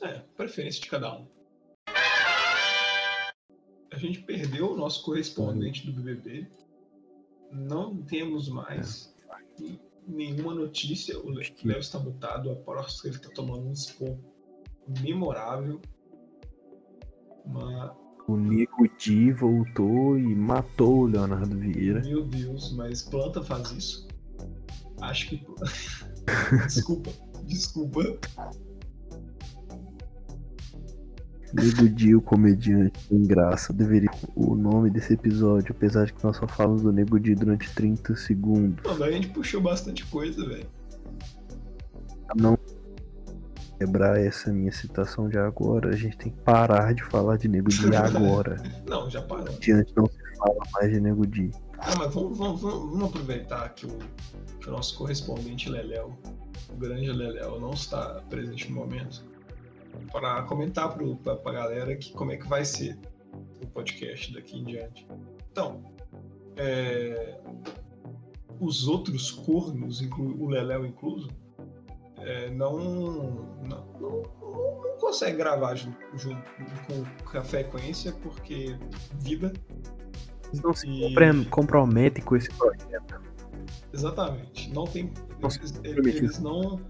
É, 0.03 0.19
preferência 0.37 0.83
de 0.83 0.89
cada 0.89 1.17
um. 1.17 1.27
A 3.93 3.97
gente 3.99 4.21
perdeu 4.23 4.73
o 4.73 4.77
nosso 4.77 5.03
correspondente 5.05 5.87
do 5.87 5.93
BBB. 5.93 6.47
Não 7.51 7.97
temos 8.03 8.49
mais 8.49 9.15
nenhuma 10.07 10.55
notícia. 10.55 11.19
O 11.19 11.39
Acho 11.39 11.53
que- 11.55 11.67
Léo 11.67 11.79
está 11.79 11.99
mutado. 11.99 12.51
Aposto 12.51 13.03
que 13.03 13.09
ele 13.09 13.17
está 13.17 13.31
tomando 13.31 13.67
um 13.67 13.73
expor 13.73 14.17
memorável. 15.03 15.81
Mas, 17.47 17.93
O 18.27 18.37
Nego 18.37 18.87
Di 18.99 19.33
voltou 19.33 20.19
e 20.19 20.35
matou 20.35 20.99
o 21.01 21.07
Leonardo 21.07 21.57
Vieira. 21.59 22.03
meu 22.03 22.23
Deus, 22.27 22.73
mas 22.73 23.01
planta 23.03 23.43
faz 23.43 23.71
isso? 23.73 24.07
Acho 25.01 25.29
que. 25.31 25.47
desculpa, 26.67 27.11
desculpa. 27.45 28.03
Nego 31.53 31.89
Di, 31.89 32.15
o 32.15 32.21
comediante 32.21 32.99
sem 33.09 33.23
graça, 33.23 33.73
deveria 33.73 34.11
o 34.35 34.55
nome 34.55 34.91
desse 34.91 35.15
episódio, 35.15 35.75
apesar 35.77 36.07
de 36.07 36.13
que 36.13 36.23
nós 36.23 36.37
só 36.37 36.47
falamos 36.47 36.83
do 36.83 36.93
Nego 36.93 37.19
Di 37.19 37.35
durante 37.35 37.73
30 37.75 38.17
segundos. 38.17 38.85
Mano, 38.85 39.05
a 39.05 39.11
gente 39.11 39.29
puxou 39.29 39.61
bastante 39.61 40.05
coisa, 40.07 40.47
velho. 40.47 40.67
não 42.37 42.59
quebrar 43.79 44.19
essa 44.21 44.53
minha 44.53 44.73
citação 44.73 45.29
de 45.29 45.39
agora, 45.39 45.91
a 45.91 45.97
gente 45.97 46.17
tem 46.17 46.33
que 46.33 46.39
parar 46.41 46.93
de 46.93 47.03
falar 47.05 47.37
de 47.37 47.49
Nego 47.49 47.69
Di 47.69 47.87
agora. 47.97 48.61
Não, 48.87 49.09
já 49.09 49.23
parou. 49.23 49.57
Diante 49.61 49.93
não 49.97 50.07
se 50.07 50.19
fala 50.37 50.59
mais 50.73 50.93
de 50.93 51.01
Nego 51.01 51.27
Di. 51.27 51.51
Ah, 51.79 51.95
mas 51.97 52.13
vamos, 52.13 52.37
vamos, 52.37 52.61
vamos, 52.61 52.91
vamos 52.91 53.09
aproveitar 53.09 53.69
que 53.71 53.87
o, 53.87 53.97
que 54.61 54.69
o 54.69 54.73
nosso 54.73 54.99
correspondente 54.99 55.71
Leléo, 55.71 56.19
o 56.69 56.77
grande 56.77 57.11
Leléo, 57.11 57.61
não 57.61 57.71
está 57.71 58.21
presente 58.29 58.69
no 58.69 58.75
momento, 58.75 59.25
para 60.13 60.43
comentar 60.43 60.95
pra, 60.95 61.37
pra 61.37 61.53
galera 61.53 61.97
que, 61.97 62.13
como 62.13 62.33
é 62.33 62.37
que 62.37 62.47
vai 62.49 62.65
ser 62.65 62.99
o 63.63 63.67
podcast 63.67 64.33
daqui 64.33 64.59
em 64.59 64.65
diante. 64.65 65.07
Então, 65.51 65.83
é, 66.57 67.41
os 68.61 68.89
outros 68.89 69.31
cornos, 69.31 70.01
inclu, 70.03 70.41
o 70.43 70.49
Leléo 70.49 70.87
incluso, 70.87 71.29
é, 72.19 72.51
não, 72.51 72.79
não, 72.79 73.31
não, 73.69 73.87
não, 74.01 74.23
consegue 74.99 75.37
gravar 75.37 75.75
junto, 75.77 75.99
junto 76.15 76.43
com 77.25 77.39
a 77.39 77.43
frequência 77.43 78.13
porque 78.23 78.77
vida 79.21 79.53
Eles 80.49 80.61
não 80.61 80.73
se 80.73 80.89
e- 80.89 81.45
comprometem 81.47 82.25
com 82.25 82.37
esse 82.37 82.51
projeto. 82.55 83.21
Exatamente. 83.93 84.73
Não 84.73 84.85
tem. 84.85 85.13
Eles, 85.83 86.17
eles 86.17 86.39
não, 86.41 86.81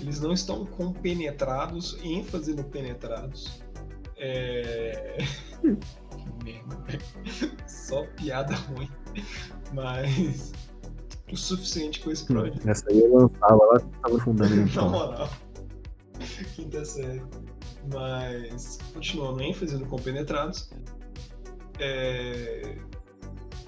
eles 0.00 0.20
não 0.20 0.32
estão 0.32 0.64
compenetrados, 0.64 1.98
ênfase 2.02 2.54
no 2.54 2.64
penetrados. 2.64 3.62
É... 4.16 5.18
que 5.60 5.68
merda. 6.44 6.76
velho. 6.86 7.56
Só 7.66 8.04
piada 8.16 8.54
ruim. 8.54 8.88
Mas 9.72 10.52
o 11.32 11.36
suficiente 11.36 12.00
com 12.00 12.10
esse 12.10 12.24
projeto. 12.24 12.68
Essa 12.68 12.90
aí 12.90 13.00
eu 13.00 13.14
lançava 13.14 13.64
lá 13.66 13.80
que 13.80 13.86
tava 14.00 14.16
Na 14.16 14.24
fundamental. 14.24 14.90
moral. 14.90 15.30
Quinta 16.54 16.84
série. 16.84 17.22
Mas, 17.92 18.78
continuando, 18.92 19.42
ênfase 19.42 19.76
no 19.76 19.86
compenetrados. 19.86 20.70
É... 21.78 22.76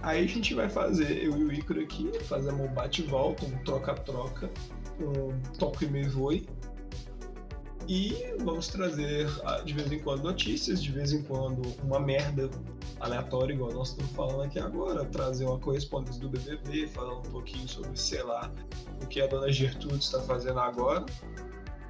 Aí 0.02 0.24
a 0.24 0.26
gente 0.26 0.54
vai 0.54 0.68
fazer, 0.68 1.22
eu 1.24 1.36
e 1.36 1.44
o 1.44 1.52
Ícaro 1.52 1.80
aqui, 1.80 2.10
fazemos 2.24 2.60
um 2.60 2.72
bate 2.72 3.02
e 3.02 3.06
volta, 3.06 3.44
um 3.44 3.64
troca-troca, 3.64 4.50
um 5.04 5.40
toque 5.58 5.84
e 5.84 5.88
me 5.88 6.02
voe. 6.08 6.46
E 7.88 8.14
vamos 8.44 8.68
trazer 8.68 9.28
ah, 9.44 9.60
de 9.62 9.72
vez 9.72 9.90
em 9.90 9.98
quando 9.98 10.22
notícias, 10.22 10.82
de 10.82 10.92
vez 10.92 11.12
em 11.12 11.22
quando 11.22 11.62
uma 11.82 11.98
merda 11.98 12.48
aleatória, 13.00 13.52
igual 13.52 13.72
nós 13.72 13.88
estamos 13.90 14.12
falando 14.12 14.42
aqui 14.42 14.58
agora, 14.58 15.04
trazer 15.06 15.46
uma 15.46 15.58
correspondência 15.58 16.20
do 16.20 16.28
BBB, 16.28 16.86
falar 16.88 17.18
um 17.18 17.22
pouquinho 17.22 17.66
sobre, 17.66 17.98
sei 17.98 18.22
lá, 18.22 18.52
o 19.02 19.06
que 19.06 19.20
a 19.20 19.26
dona 19.26 19.50
Gertrude 19.50 20.04
está 20.04 20.20
fazendo 20.20 20.60
agora. 20.60 21.04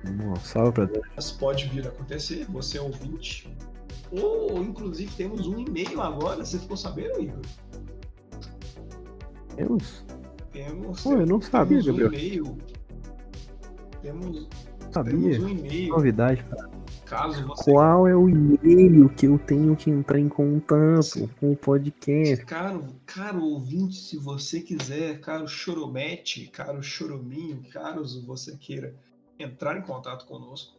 Um 0.07 0.35
salve 0.37 0.73
pra 0.73 0.85
Deus. 0.87 1.07
Mas 1.15 1.33
pode 1.33 1.69
vir 1.69 1.85
a 1.87 1.91
acontecer, 1.91 2.47
você 2.47 2.79
é 2.79 2.81
ouvinte. 2.81 3.55
Ou, 4.13 4.63
inclusive, 4.63 5.13
temos 5.15 5.47
um 5.47 5.59
e-mail 5.59 6.01
agora, 6.01 6.45
você 6.45 6.59
ficou 6.59 6.77
sabendo, 6.77 7.21
Igor? 7.21 7.43
Deus. 9.57 10.05
Temos, 10.53 11.03
Pô, 11.03 11.13
eu 11.13 11.27
não 11.27 11.41
sabia, 11.41 11.83
temos 11.83 11.99
um 11.99 12.03
Gabriel. 12.05 12.45
e-mail. 12.45 12.59
Temos, 14.03 14.49
Sabia? 14.93 15.13
temos 15.13 15.39
um 15.39 15.49
e-mail, 15.49 15.89
Novidade, 15.91 16.43
cara. 16.45 16.71
caso 17.05 17.47
você... 17.47 17.71
Qual 17.71 18.09
é 18.09 18.17
o 18.17 18.29
e-mail 18.29 19.09
que 19.11 19.27
eu 19.27 19.39
tenho 19.39 19.77
que 19.77 19.91
entrar 19.91 20.19
em 20.19 20.29
contato 20.29 21.03
Sim. 21.03 21.31
com 21.39 21.53
o 21.53 21.57
podcast? 21.57 22.45
Caro, 22.47 22.87
caro 23.05 23.45
ouvinte, 23.45 23.97
se 23.97 24.17
você 24.17 24.61
quiser, 24.61 25.21
caro 25.21 25.47
choromete, 25.47 26.47
caro 26.47 26.83
choruminho, 26.83 27.63
caros 27.71 28.25
você 28.25 28.57
queira 28.57 28.95
entrar 29.39 29.77
em 29.79 29.83
contato 29.83 30.27
conosco, 30.27 30.79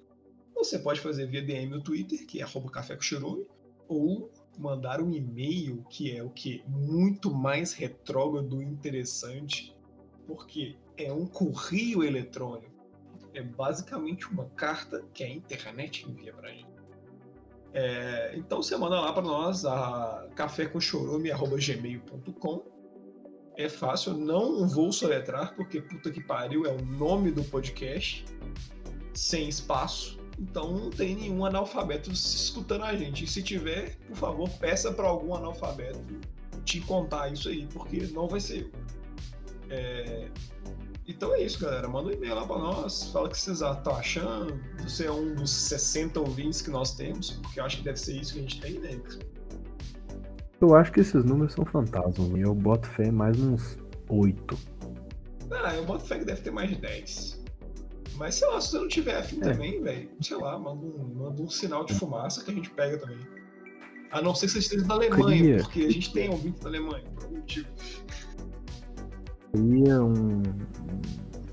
você 0.55 0.77
pode 0.79 0.99
fazer 0.99 1.27
via 1.27 1.41
DM 1.41 1.71
no 1.71 1.81
Twitter, 1.81 2.25
que 2.25 2.41
é 2.41 2.45
café 2.71 2.95
com 2.95 3.45
ou 3.87 4.31
mandar 4.57 5.01
um 5.01 5.11
e-mail, 5.11 5.83
que 5.89 6.15
é 6.15 6.23
o 6.23 6.29
que? 6.29 6.63
Muito 6.67 7.33
mais 7.33 7.73
retrógrado 7.73 8.61
e 8.61 8.65
interessante, 8.65 9.75
porque 10.27 10.77
é 10.97 11.11
um 11.11 11.25
correio 11.25 12.03
eletrônico. 12.03 12.70
É 13.33 13.41
basicamente 13.41 14.27
uma 14.27 14.45
carta 14.55 15.01
que 15.13 15.23
a 15.23 15.29
internet 15.29 16.05
envia 16.09 16.33
pra 16.33 16.49
gente. 16.49 16.71
É, 17.73 18.33
então 18.35 18.61
você 18.61 18.75
manda 18.75 18.99
lá 18.99 19.13
para 19.13 19.21
nós 19.21 19.63
a 19.65 20.27
cafécomchorume.gmail.com 20.35 22.63
É 23.55 23.69
fácil, 23.69 24.13
não 24.13 24.67
vou 24.67 24.91
soletrar, 24.91 25.55
porque 25.55 25.79
puta 25.81 26.11
que 26.11 26.21
pariu, 26.21 26.65
é 26.65 26.69
o 26.69 26.85
nome 26.85 27.31
do 27.31 27.45
podcast, 27.45 28.25
sem 29.13 29.47
espaço. 29.47 30.19
Então 30.37 30.69
não 30.71 30.89
tem 30.89 31.15
nenhum 31.15 31.45
analfabeto 31.45 32.11
escutando 32.11 32.83
a 32.83 32.93
gente. 32.95 33.23
E 33.23 33.27
se 33.27 33.41
tiver, 33.43 33.95
por 34.07 34.17
favor, 34.17 34.49
peça 34.49 34.91
para 34.91 35.07
algum 35.07 35.33
analfabeto 35.35 36.01
te 36.65 36.81
contar 36.81 37.31
isso 37.31 37.47
aí, 37.49 37.67
porque 37.67 38.07
não 38.07 38.27
vai 38.27 38.39
ser 38.39 38.63
eu. 38.63 38.71
É, 39.69 40.27
Então 41.07 41.33
é 41.33 41.41
isso, 41.43 41.59
galera. 41.59 41.87
Manda 41.87 42.09
um 42.09 42.11
e-mail 42.13 42.35
lá 42.35 42.45
pra 42.45 42.57
nós, 42.57 43.05
fala 43.11 43.27
o 43.27 43.29
que 43.29 43.37
vocês 43.39 43.61
estão 43.61 43.95
achando. 43.95 44.59
Você 44.83 45.05
é 45.07 45.11
um 45.11 45.35
dos 45.35 45.49
60 45.49 46.19
ouvintes 46.19 46.61
que 46.61 46.69
nós 46.69 46.93
temos, 46.95 47.31
porque 47.31 47.59
eu 47.59 47.65
acho 47.65 47.77
que 47.77 47.83
deve 47.83 47.99
ser 47.99 48.15
isso 48.17 48.33
que 48.33 48.39
a 48.39 48.41
gente 48.43 48.61
tem, 48.61 48.79
né? 48.79 48.99
Eu 50.61 50.75
acho 50.75 50.91
que 50.91 50.99
esses 50.99 51.23
números 51.25 51.53
são 51.53 51.65
fantasmas. 51.65 52.17
Eu 52.39 52.53
boto 52.53 52.87
fé 52.87 53.05
em 53.07 53.11
mais 53.11 53.39
uns 53.39 53.77
oito. 54.09 54.57
Ah, 55.51 55.75
eu 55.75 55.83
boto 55.85 56.05
fé 56.05 56.19
que 56.19 56.25
deve 56.25 56.41
ter 56.41 56.51
mais 56.51 56.69
de 56.69 56.75
10. 56.77 57.41
Mas 58.15 58.35
sei 58.35 58.47
lá, 58.47 58.61
se 58.61 58.69
você 58.71 58.77
não 58.77 58.87
tiver 58.87 59.17
afim 59.17 59.37
É. 59.41 59.51
também, 59.51 59.81
velho, 59.81 60.09
sei 60.21 60.37
lá, 60.37 60.57
manda 60.59 60.85
um, 60.85 61.13
manda 61.15 61.41
um 61.41 61.49
sinal 61.49 61.83
de 61.83 61.93
fumaça 61.95 62.43
que 62.43 62.51
a 62.51 62.53
gente 62.53 62.69
pega 62.69 62.97
também. 62.99 63.17
A 64.11 64.21
não 64.21 64.35
ser 64.35 64.45
que 64.47 64.51
você 64.53 64.59
esteja 64.59 64.83
da 64.85 64.93
Alemanha, 64.95 65.37
Cria. 65.41 65.57
porque 65.63 65.79
a 65.85 65.89
gente 65.91 66.13
tem 66.13 66.29
ouvinte 66.29 66.59
da 66.59 66.67
Alemanha, 66.69 67.05
por 67.15 67.23
algum 67.23 67.37
motivo. 67.37 67.67
Cria 69.51 70.01
um, 70.01 70.43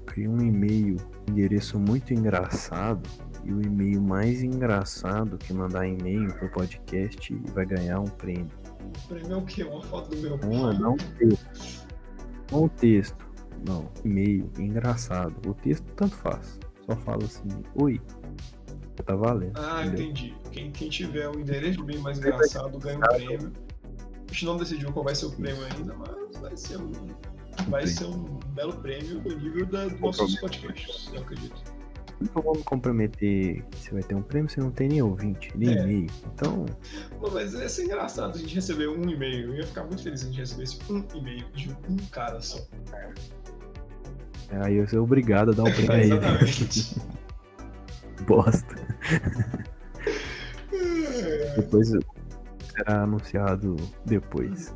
cria 0.07 0.31
um 0.31 0.41
e-mail, 0.41 0.97
um 1.27 1.33
endereço 1.33 1.79
muito 1.79 2.15
engraçado. 2.15 3.09
E 3.45 3.53
o 3.53 3.63
e-mail 3.63 4.03
mais 4.03 4.43
engraçado 4.43 5.39
que 5.39 5.53
mandar 5.53 5.87
e-mail 5.87 6.33
pro 6.35 6.51
podcast 6.51 7.35
vai 7.55 7.65
ganhar 7.65 7.99
um 8.01 8.05
prêmio. 8.05 8.51
O 9.05 9.09
prêmio 9.09 9.33
é 9.33 9.37
o 9.37 9.43
quê? 9.43 9.65
Uma 9.65 9.83
foto 9.83 10.11
do 10.11 10.17
meu 10.19 10.39
Não, 10.39 10.71
é 10.71 10.79
não 10.79 10.95
o 10.95 10.97
texto. 10.97 11.87
Não 12.53 12.65
o 12.65 12.69
texto. 12.69 13.29
Não, 13.67 13.91
e-mail 14.05 14.51
engraçado. 14.59 15.35
O 15.49 15.55
texto 15.55 15.85
tanto 15.97 16.15
faz. 16.17 16.59
Só 16.87 16.97
fala 16.97 17.25
assim, 17.25 17.49
oi. 17.75 18.01
Tá 19.05 19.15
valendo. 19.15 19.53
Ah, 19.57 19.87
entendeu? 19.87 20.07
entendi. 20.07 20.35
Quem, 20.51 20.71
quem 20.71 20.89
tiver 20.89 21.29
um 21.29 21.39
endereço 21.39 21.83
bem 21.85 21.99
mais 21.99 22.19
engraçado 22.19 22.79
ganha 22.79 22.99
um 22.99 23.01
prêmio. 23.01 23.53
A 24.29 24.33
gente 24.33 24.45
não 24.45 24.57
decidiu 24.57 24.93
qual 24.93 25.05
vai 25.05 25.15
ser 25.15 25.27
o 25.27 25.31
prêmio 25.31 25.65
ainda, 25.65 25.95
mas 25.95 26.41
vai 26.41 26.57
ser 26.57 26.79
um, 26.79 26.93
vai 27.69 27.87
ser 27.87 28.05
um 28.07 28.25
belo 28.55 28.73
prêmio 28.75 29.21
do 29.21 29.37
nível 29.39 29.67
da, 29.67 29.87
dos 29.87 30.01
nossos 30.01 30.39
podcasts, 30.41 31.11
eu 31.13 31.21
acredito. 31.23 31.63
Não 32.35 32.43
vamos 32.43 32.63
comprometer 32.65 33.63
que 33.71 33.79
você 33.79 33.93
vai 33.93 34.03
ter 34.03 34.15
um 34.17 34.23
prêmio, 34.23 34.51
você 34.51 34.61
não 34.61 34.73
tem 34.73 34.89
nem 34.89 35.01
ouvinte, 35.03 35.53
nem 35.57 35.69
É. 35.71 35.83
e-mail. 35.83 36.07
Então, 36.35 36.67
Pô, 37.21 37.31
Mas 37.31 37.53
ia 37.55 37.69
ser 37.69 37.85
engraçado 37.85 38.35
a 38.37 38.39
gente 38.39 38.55
receber 38.57 38.89
um 38.89 39.09
e-mail. 39.09 39.51
Eu 39.51 39.55
ia 39.55 39.67
ficar 39.67 39.85
muito 39.85 40.03
feliz 40.03 40.21
se 40.21 40.27
a 40.27 40.31
gente 40.31 40.41
recebesse 40.41 40.79
um 40.91 41.05
e-mail 41.17 41.45
de 41.55 41.71
um 41.89 41.97
cara 42.11 42.41
só. 42.41 42.59
aí 44.51 44.75
eu 44.77 44.89
sou 44.89 45.05
obrigado 45.05 45.53
a 45.53 45.55
dar 45.55 45.63
um 45.63 45.71
prêmio 45.73 45.93
a 45.93 45.99
ele. 46.01 46.19
Bosta. 48.27 48.75
É, 50.73 51.55
Depois 51.57 51.89
será 51.89 53.03
anunciado 53.03 53.77
depois. 54.05 54.75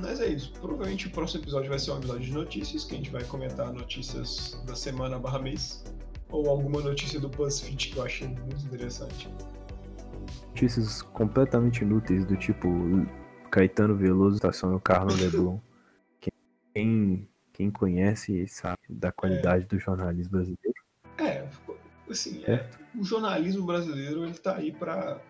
Mas 0.00 0.20
é 0.20 0.28
isso. 0.28 0.52
Provavelmente 0.52 1.06
o 1.06 1.10
próximo 1.10 1.42
episódio 1.42 1.68
vai 1.68 1.78
ser 1.78 1.90
um 1.92 1.98
episódio 1.98 2.26
de 2.26 2.32
notícias, 2.32 2.84
que 2.84 2.94
a 2.94 2.96
gente 2.96 3.10
vai 3.10 3.24
comentar 3.24 3.72
notícias 3.72 4.60
da 4.66 4.74
semana 4.74 5.18
barra 5.18 5.38
mês. 5.38 5.84
Ou 6.30 6.48
alguma 6.48 6.80
notícia 6.80 7.18
do 7.18 7.28
BuzzFeed 7.28 7.88
que 7.88 7.96
eu 7.96 8.04
achei 8.04 8.28
muito 8.28 8.64
interessante. 8.64 9.28
Notícias 10.48 11.02
completamente 11.02 11.82
inúteis, 11.82 12.24
do 12.24 12.36
tipo 12.36 12.68
Caetano 13.50 13.96
Veloso 13.96 14.36
estaciona 14.36 14.76
o 14.76 14.80
carro 14.80 15.06
no 15.06 15.16
Leblon. 15.16 15.58
Quem, 16.74 17.28
Quem 17.52 17.70
conhece 17.70 18.46
sabe 18.46 18.78
da 18.88 19.10
qualidade 19.10 19.66
do 19.66 19.78
jornalismo 19.78 20.32
brasileiro. 20.32 20.78
É, 21.16 21.48
assim, 22.08 22.44
é, 22.44 22.68
o 22.94 23.02
jornalismo 23.02 23.66
brasileiro 23.66 24.24
ele 24.24 24.34
tá 24.34 24.56
aí 24.56 24.70
para 24.70 25.20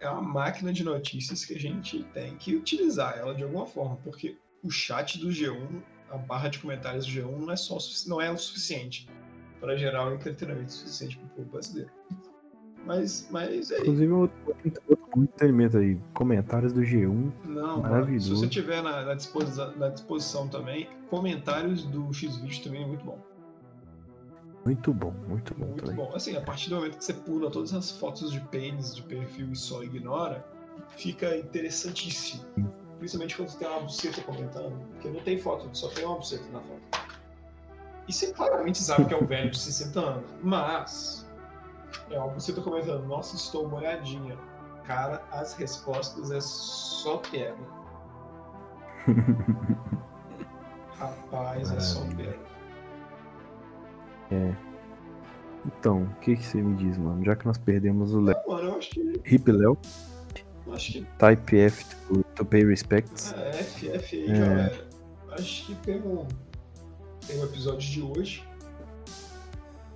é 0.00 0.08
uma 0.08 0.22
máquina 0.22 0.72
de 0.72 0.84
notícias 0.84 1.44
que 1.44 1.54
a 1.54 1.58
gente 1.58 2.02
tem 2.12 2.36
que 2.36 2.54
utilizar 2.54 3.18
ela 3.18 3.34
de 3.34 3.42
alguma 3.42 3.66
forma, 3.66 3.96
porque 4.04 4.36
o 4.62 4.70
chat 4.70 5.18
do 5.18 5.28
G1, 5.28 5.82
a 6.10 6.16
barra 6.16 6.48
de 6.48 6.58
comentários 6.58 7.06
do 7.06 7.12
G1 7.12 7.38
não 7.38 7.50
é 7.50 7.56
só 7.56 7.78
não 8.06 8.20
é 8.20 8.30
o 8.30 8.38
suficiente 8.38 9.08
para 9.60 9.76
gerar 9.76 10.08
um 10.08 10.14
entretenimento 10.14 10.72
suficiente 10.72 11.16
para 11.16 11.26
o 11.26 11.30
povo 11.30 11.50
brasileiro. 11.50 11.90
Mas, 12.86 13.28
mas 13.30 13.70
é 13.70 13.78
Inclusive, 13.80 14.12
outro, 14.12 14.56
outro 14.88 15.22
entretenimento 15.22 15.78
aí, 15.78 15.98
comentários 16.12 16.72
do 16.72 16.82
G1. 16.82 17.32
Não, 17.46 17.80
maravilhoso. 17.80 18.36
se 18.36 18.40
você 18.42 18.48
tiver 18.48 18.82
na, 18.82 19.02
na, 19.02 19.14
disposição, 19.14 19.74
na 19.76 19.88
disposição 19.88 20.48
também, 20.48 20.88
comentários 21.08 21.84
do 21.84 22.12
X-Vídeo 22.12 22.62
também 22.62 22.82
é 22.82 22.86
muito 22.86 23.04
bom. 23.04 23.18
Muito 24.64 24.94
bom, 24.94 25.12
muito 25.28 25.54
bom 25.54 25.66
muito 25.66 25.84
também. 25.84 25.96
bom. 25.96 26.14
Assim, 26.14 26.36
a 26.36 26.40
partir 26.40 26.70
do 26.70 26.76
momento 26.76 26.96
que 26.96 27.04
você 27.04 27.12
pula 27.12 27.50
todas 27.50 27.74
as 27.74 27.90
fotos 27.90 28.32
de 28.32 28.40
pênis 28.40 28.96
de 28.96 29.02
perfil 29.02 29.52
e 29.52 29.56
só 29.56 29.82
ignora, 29.82 30.44
fica 30.88 31.36
interessantíssimo. 31.36 32.44
Principalmente 32.98 33.36
quando 33.36 33.54
tem 33.58 33.68
uma 33.68 33.80
buceta 33.80 34.22
comentando, 34.22 34.74
porque 34.92 35.08
não 35.08 35.20
tem 35.20 35.38
foto, 35.38 35.68
só 35.72 35.88
tem 35.88 36.06
uma 36.06 36.16
buceta 36.16 36.44
na 36.50 36.60
foto. 36.60 36.80
E 38.08 38.12
você 38.12 38.32
claramente 38.32 38.78
sabe 38.78 39.04
que 39.04 39.14
é 39.14 39.16
um 39.16 39.26
velho 39.26 39.50
de 39.50 39.58
60 39.58 40.00
anos, 40.00 40.30
mas 40.42 41.28
é 42.10 42.18
uma 42.18 42.28
buceta 42.28 42.62
comentando, 42.62 43.04
nossa, 43.06 43.36
estou 43.36 43.68
molhadinha. 43.68 44.38
Cara, 44.84 45.22
as 45.30 45.54
respostas 45.54 46.30
é 46.30 46.40
só 46.40 47.18
queda. 47.18 47.56
Rapaz, 50.98 51.70
é 51.70 51.80
só 51.80 52.00
queda. 52.08 52.53
É. 54.34 54.54
Então, 55.66 56.02
o 56.02 56.20
que, 56.20 56.36
que 56.36 56.44
você 56.44 56.60
me 56.60 56.76
diz, 56.76 56.98
mano? 56.98 57.24
Já 57.24 57.34
que 57.34 57.46
nós 57.46 57.56
perdemos 57.56 58.12
o 58.12 58.20
Léo. 58.20 58.36
Mano, 58.46 58.68
eu 58.68 58.78
acho 58.78 58.90
que. 58.90 59.20
Hip 59.26 59.50
Léo. 59.50 59.78
Acho 60.72 60.92
que. 60.92 61.06
Type 61.18 61.56
F 61.58 61.84
to, 62.08 62.24
to 62.34 62.44
pay 62.44 62.64
respects. 62.64 63.32
É, 63.32 63.60
F, 63.60 63.88
F 63.88 64.16
aí, 64.16 64.30
é. 64.30 64.38
galera. 64.38 64.88
Acho 65.32 65.66
que 65.66 65.74
tem 65.76 66.00
um, 66.00 66.26
tem 67.26 67.40
um 67.40 67.44
episódio 67.44 67.80
de 67.80 68.02
hoje. 68.02 68.44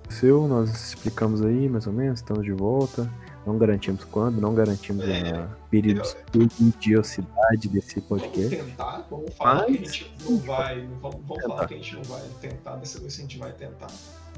Seu, 0.09 0.47
nós 0.47 0.69
explicamos 0.69 1.41
aí 1.41 1.69
mais 1.69 1.85
ou 1.85 1.93
menos, 1.93 2.19
estamos 2.19 2.43
de 2.43 2.51
volta. 2.51 3.09
Não 3.45 3.57
garantimos 3.57 4.03
quando, 4.03 4.41
não 4.41 4.53
garantimos 4.53 5.07
é, 5.07 5.31
a 5.31 5.47
periodicidade 5.71 7.69
desse 7.69 8.01
podcast. 8.01 8.55
Vamos 8.55 8.71
tentar, 8.71 9.07
vamos 9.09 9.33
falar 9.33 9.55
Mas, 9.61 9.65
que 9.65 9.71
a 9.71 9.91
gente 9.91 10.11
não 10.25 10.37
vai. 10.39 10.87
Vamos, 11.01 11.21
vamos 11.25 11.43
falar 11.43 11.67
que 11.67 11.73
a 11.73 11.77
gente 11.77 11.95
não 11.95 12.03
vai 12.03 12.21
tentar, 12.41 12.75
dessa 12.75 12.99
vez 12.99 13.17
a 13.17 13.21
gente 13.21 13.37
vai 13.37 13.51
tentar. 13.53 13.87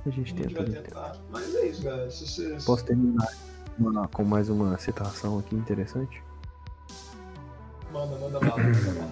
A 0.05 0.09
gente, 0.09 0.33
a 0.33 0.37
gente 0.37 0.55
tenta. 0.55 0.71
vai 0.71 0.81
tentar. 0.81 1.17
Mas 1.29 1.55
é 1.55 1.67
isso, 1.67 1.83
galera. 1.83 2.09
Se 2.09 2.27
vocês... 2.27 2.65
Posso 2.65 2.83
terminar 2.85 3.27
com 4.13 4.23
mais 4.23 4.49
uma 4.49 4.77
citação 4.77 5.39
aqui 5.39 5.55
interessante? 5.55 6.21
Manda, 7.91 8.17
manda 8.17 8.39
bala, 8.39 8.63
manda 8.63 8.91
bala. 8.93 9.11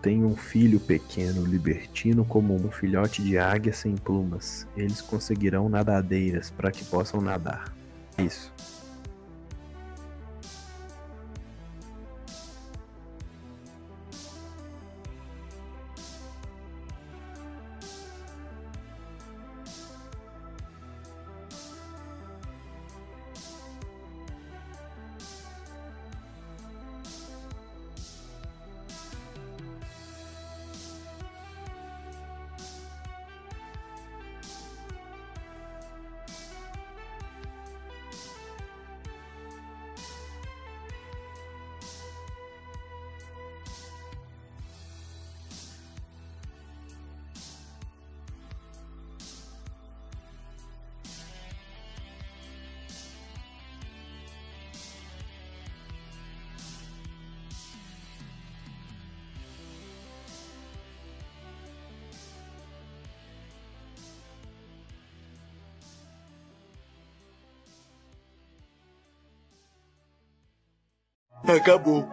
Tem 0.00 0.24
um 0.24 0.36
filho 0.36 0.78
pequeno, 0.78 1.44
libertino 1.44 2.24
como 2.24 2.54
um 2.54 2.70
filhote 2.70 3.20
de 3.22 3.36
águia 3.36 3.72
sem 3.72 3.96
plumas. 3.96 4.66
Eles 4.76 5.00
conseguirão 5.00 5.68
nadadeiras 5.68 6.50
para 6.50 6.70
que 6.70 6.84
possam 6.84 7.20
nadar. 7.20 7.74
Isso. 8.16 8.52
Acabou. 71.58 72.08